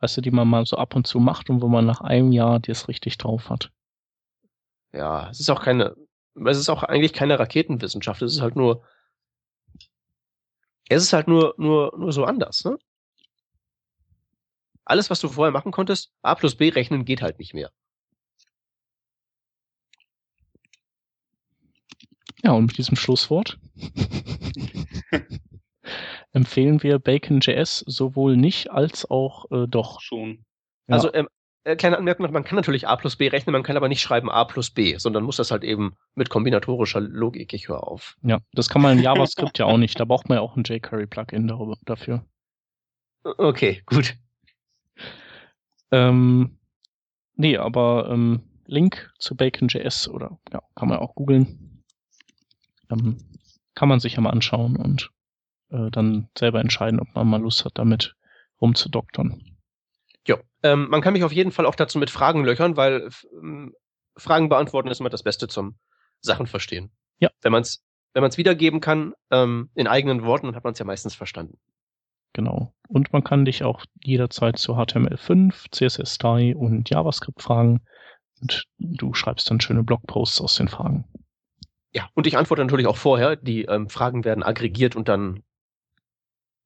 [0.00, 2.32] weißt du, die man mal so ab und zu macht und wo man nach einem
[2.32, 3.70] Jahr das richtig drauf hat.
[4.92, 5.94] Ja, es ist auch keine,
[6.46, 8.82] es ist auch eigentlich keine Raketenwissenschaft, es ist halt nur,
[10.88, 12.78] es ist halt nur, nur, nur so anders, ne?
[14.84, 17.72] Alles, was du vorher machen konntest, A plus B rechnen geht halt nicht mehr.
[22.44, 23.58] Ja, und mit diesem Schlusswort
[26.32, 30.00] empfehlen wir Bacon.js sowohl nicht als auch äh, doch.
[30.00, 30.44] Schon.
[30.86, 30.94] Ja.
[30.94, 31.28] Also ähm,
[31.66, 34.30] äh, kleine Anmerkung, man kann natürlich a plus b rechnen, man kann aber nicht schreiben
[34.30, 38.16] a plus b, sondern muss das halt eben mit kombinatorischer Logik, ich höre auf.
[38.22, 40.62] Ja, das kann man in JavaScript ja auch nicht, da braucht man ja auch ein
[40.62, 42.24] jQuery-Plugin dafür.
[43.24, 44.16] Okay, gut.
[45.90, 46.58] Ähm,
[47.34, 51.82] nee, aber ähm, Link zu Bacon.js oder ja, kann man auch googeln.
[52.90, 53.18] Ähm,
[53.74, 55.10] kann man sich ja mal anschauen und
[55.70, 58.14] äh, dann selber entscheiden, ob man mal Lust hat, damit
[58.60, 59.55] rumzudoktern.
[60.26, 63.74] Ja, ähm, man kann mich auf jeden Fall auch dazu mit Fragen löchern, weil ähm,
[64.16, 65.78] Fragen beantworten ist immer das Beste zum
[66.20, 66.90] Sachen verstehen.
[67.18, 67.30] Ja.
[67.42, 67.86] Wenn man es
[68.16, 71.58] wenn man's wiedergeben kann ähm, in eigenen Worten, dann hat man es ja meistens verstanden.
[72.32, 72.72] Genau.
[72.88, 77.82] Und man kann dich auch jederzeit zu HTML5, CSS3 und JavaScript fragen.
[78.40, 81.04] und du schreibst dann schöne Blogposts aus den Fragen.
[81.92, 83.36] Ja, und ich antworte natürlich auch vorher.
[83.36, 85.42] Die ähm, Fragen werden aggregiert und dann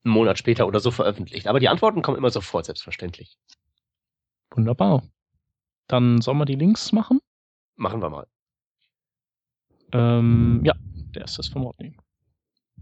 [0.05, 1.47] einen Monat später oder so veröffentlicht.
[1.47, 3.37] Aber die Antworten kommen immer sofort, selbstverständlich.
[4.51, 5.03] Wunderbar.
[5.87, 7.21] Dann sollen wir die Links machen?
[7.77, 8.27] Machen wir mal.
[9.93, 10.75] Ähm, ja,
[11.15, 11.97] der erste ist vom Rodney.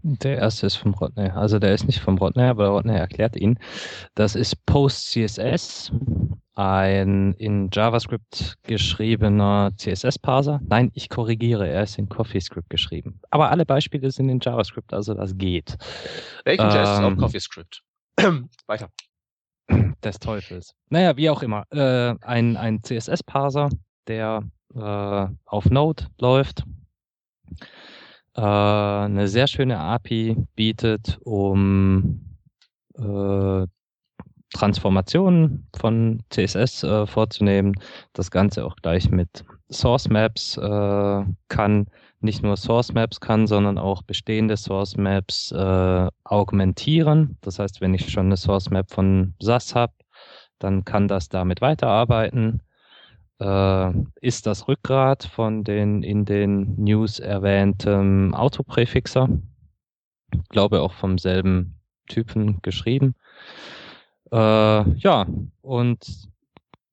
[0.01, 1.29] Der erste ist vom Rodney.
[1.29, 3.59] Also der ist nicht vom Rodney, aber Rodney erklärt ihn.
[4.15, 5.91] Das ist PostCSS,
[6.59, 10.59] ein in JavaScript geschriebener CSS-Parser.
[10.67, 13.21] Nein, ich korrigiere, er ist in CoffeeScript geschrieben.
[13.29, 15.77] Aber alle Beispiele sind in JavaScript, also das geht.
[16.43, 17.81] Welchen ähm, JS ist auf CoffeeScript?
[18.67, 18.89] Weiter.
[20.03, 20.73] Des Teufels.
[20.89, 21.63] Naja, wie auch immer.
[21.71, 23.69] Äh, ein ein CSS-Parser,
[24.07, 24.43] der
[24.75, 26.65] äh, auf Node läuft
[28.35, 32.37] äh, eine sehr schöne API bietet, um
[32.97, 33.65] äh,
[34.53, 37.75] Transformationen von CSS äh, vorzunehmen.
[38.13, 41.87] Das Ganze auch gleich mit Source Maps äh, kann,
[42.21, 47.37] nicht nur Source Maps kann, sondern auch bestehende Source Maps äh, augmentieren.
[47.41, 49.93] Das heißt, wenn ich schon eine Source Map von SAS habe,
[50.57, 52.61] dann kann das damit weiterarbeiten
[53.39, 59.29] äh, ist das Rückgrat von den in den News erwähnten Autopräfixer.
[60.33, 63.15] Ich glaube auch vom selben Typen geschrieben.
[64.31, 65.25] Äh, ja,
[65.61, 66.29] und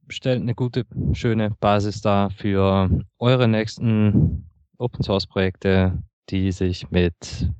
[0.08, 2.88] stellt eine gute, schöne Basis dar für
[3.18, 4.48] eure nächsten
[4.78, 7.50] Open Source Projekte, die sich mit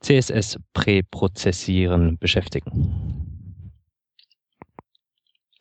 [0.00, 3.24] CSS Präprozessieren beschäftigen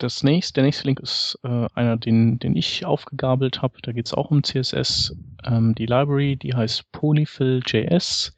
[0.03, 3.75] das nächste, der nächste Link ist äh, einer, den, den ich aufgegabelt habe.
[3.81, 5.15] Da geht es auch um CSS.
[5.45, 8.35] Ähm, die Library, die heißt Polyfill.js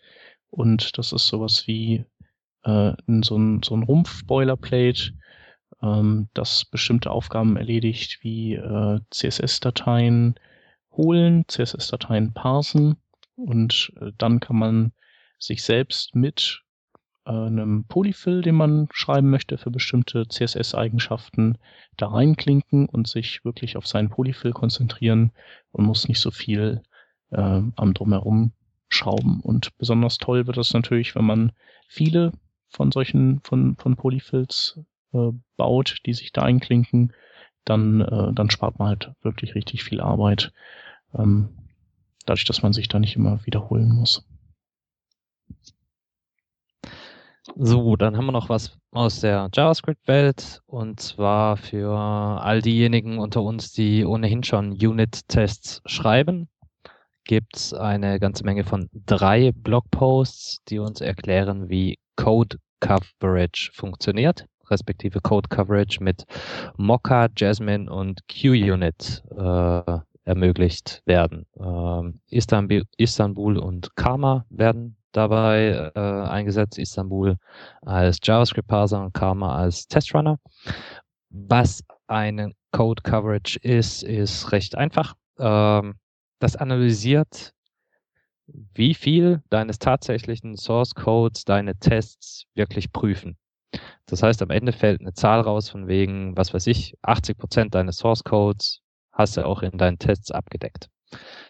[0.52, 2.06] und das ist sowas wie
[2.64, 5.14] äh, so ein, so ein Rumpf-Boilerplate,
[5.86, 10.36] ähm, das bestimmte Aufgaben erledigt, wie äh, CSS-Dateien
[10.92, 12.98] holen, CSS-Dateien parsen
[13.36, 14.92] und äh, dann kann man
[15.38, 16.64] sich selbst mit
[17.26, 21.58] äh, einem Polyfill, den man schreiben möchte für bestimmte CSS-Eigenschaften,
[21.98, 25.32] da reinklinken und sich wirklich auf seinen Polyfill konzentrieren
[25.72, 26.82] und muss nicht so viel
[27.32, 28.54] äh, am Drumherum
[28.88, 29.42] schrauben.
[29.42, 31.52] Und besonders toll wird das natürlich, wenn man
[31.88, 32.32] viele
[32.70, 34.80] von solchen, von, von Polyfills
[35.16, 37.14] äh, baut, die sich da einklinken,
[37.64, 40.52] dann, äh, dann spart man halt wirklich richtig viel Arbeit,
[41.18, 41.50] ähm,
[42.26, 44.26] dadurch, dass man sich da nicht immer wiederholen muss.
[47.56, 53.44] So, dann haben wir noch was aus der JavaScript-Welt und zwar für all diejenigen unter
[53.44, 56.50] uns, die ohnehin schon Unit-Tests schreiben,
[57.24, 64.48] gibt es eine ganze Menge von drei Blogposts, die uns erklären, wie Code Coverage funktioniert,
[64.70, 66.26] respektive Code Coverage mit
[66.78, 71.46] Mocha, Jasmine und QUnit äh, ermöglicht werden.
[71.60, 77.38] Ähm, Istanbul, Istanbul und Karma werden dabei äh, eingesetzt, Istanbul
[77.82, 80.40] als JavaScript-Parser und Karma als Testrunner.
[81.30, 85.14] Was eine Code Coverage ist, ist recht einfach.
[85.40, 85.96] Ähm,
[86.40, 87.54] das analysiert,
[88.48, 93.38] wie viel deines tatsächlichen Source Codes deine Tests wirklich prüfen.
[94.06, 97.76] Das heißt, am Ende fällt eine Zahl raus von wegen, was weiß ich, 80 Prozent
[97.76, 98.82] deines Source Codes
[99.12, 100.90] hast du auch in deinen Tests abgedeckt.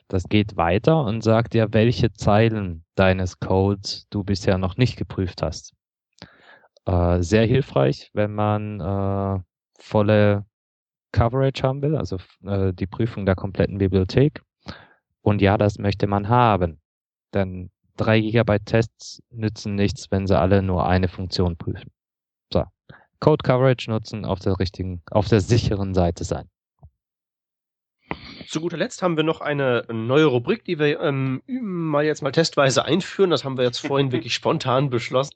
[0.08, 5.42] Das geht weiter und sagt dir, welche Zeilen deines Codes du bisher noch nicht geprüft
[5.42, 5.74] hast.
[6.86, 9.40] Äh, sehr hilfreich, wenn man äh,
[9.80, 10.46] volle
[11.12, 14.42] Coverage haben will, also äh, die Prüfung der kompletten Bibliothek.
[15.22, 16.80] Und ja, das möchte man haben.
[17.34, 21.95] Denn 3 GB Tests nützen nichts, wenn sie alle nur eine Funktion prüfen.
[23.26, 26.48] Code Coverage nutzen, auf der richtigen, auf der sicheren Seite sein.
[28.48, 32.32] Zu guter Letzt haben wir noch eine neue Rubrik, die wir ähm, mal jetzt mal
[32.32, 33.32] testweise einführen.
[33.32, 35.34] Das haben wir jetzt vorhin wirklich spontan beschlossen.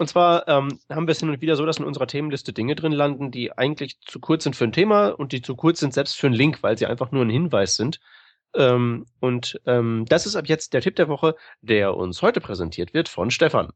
[0.00, 2.74] Und zwar ähm, haben wir es hin und wieder so, dass in unserer Themenliste Dinge
[2.74, 5.94] drin landen, die eigentlich zu kurz sind für ein Thema und die zu kurz sind
[5.94, 8.00] selbst für einen Link, weil sie einfach nur ein Hinweis sind.
[8.56, 12.94] Ähm, und ähm, das ist ab jetzt der Tipp der Woche, der uns heute präsentiert
[12.94, 13.72] wird von Stefan.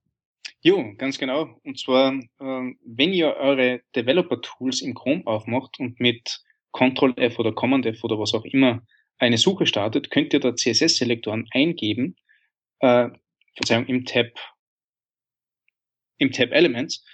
[0.61, 1.61] Jo, ganz genau.
[1.65, 6.41] Und zwar, ähm, wenn ihr eure Developer-Tools im Chrome aufmacht und mit
[6.73, 8.83] Ctrl F oder Command F oder was auch immer
[9.19, 12.17] eine Suche startet, könnt ihr da CSS-Selektoren eingeben,
[12.81, 13.09] äh,
[13.57, 14.29] Verzeihung, im Tab,
[16.19, 17.05] im Tab Elements.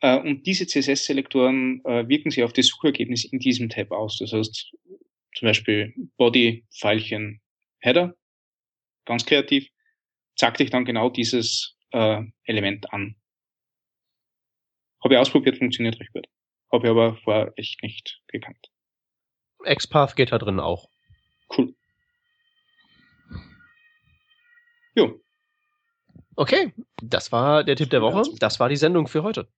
[0.00, 4.18] Äh, und diese CSS-Selektoren äh, wirken sich auf die Suchergebnisse in diesem Tab aus.
[4.18, 4.72] Das heißt,
[5.34, 7.40] zum Beispiel Body, Pfeilchen,
[7.80, 8.14] Header,
[9.04, 9.68] ganz kreativ,
[10.36, 13.16] zeigt euch dann genau dieses äh, Element an.
[15.02, 16.26] Habe ich ausprobiert, funktioniert recht gut.
[16.72, 18.70] Habe ich aber vorher echt nicht gekannt.
[19.64, 20.88] XPath geht da drin auch.
[21.56, 21.74] Cool.
[24.94, 25.20] Jo.
[26.36, 28.22] Okay, das war der Tipp der Woche.
[28.38, 29.48] Das war die Sendung für heute.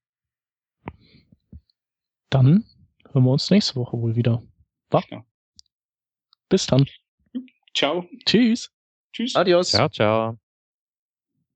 [2.31, 2.65] Dann
[3.11, 4.43] hören wir uns nächste Woche wohl wieder.
[4.91, 5.03] Wa?
[5.11, 5.25] Ja.
[6.49, 6.87] Bis dann.
[7.75, 8.07] Ciao.
[8.25, 8.73] Tschüss.
[9.13, 9.35] Tschüss.
[9.37, 9.71] Adios.
[9.71, 10.40] Ciao, ciao.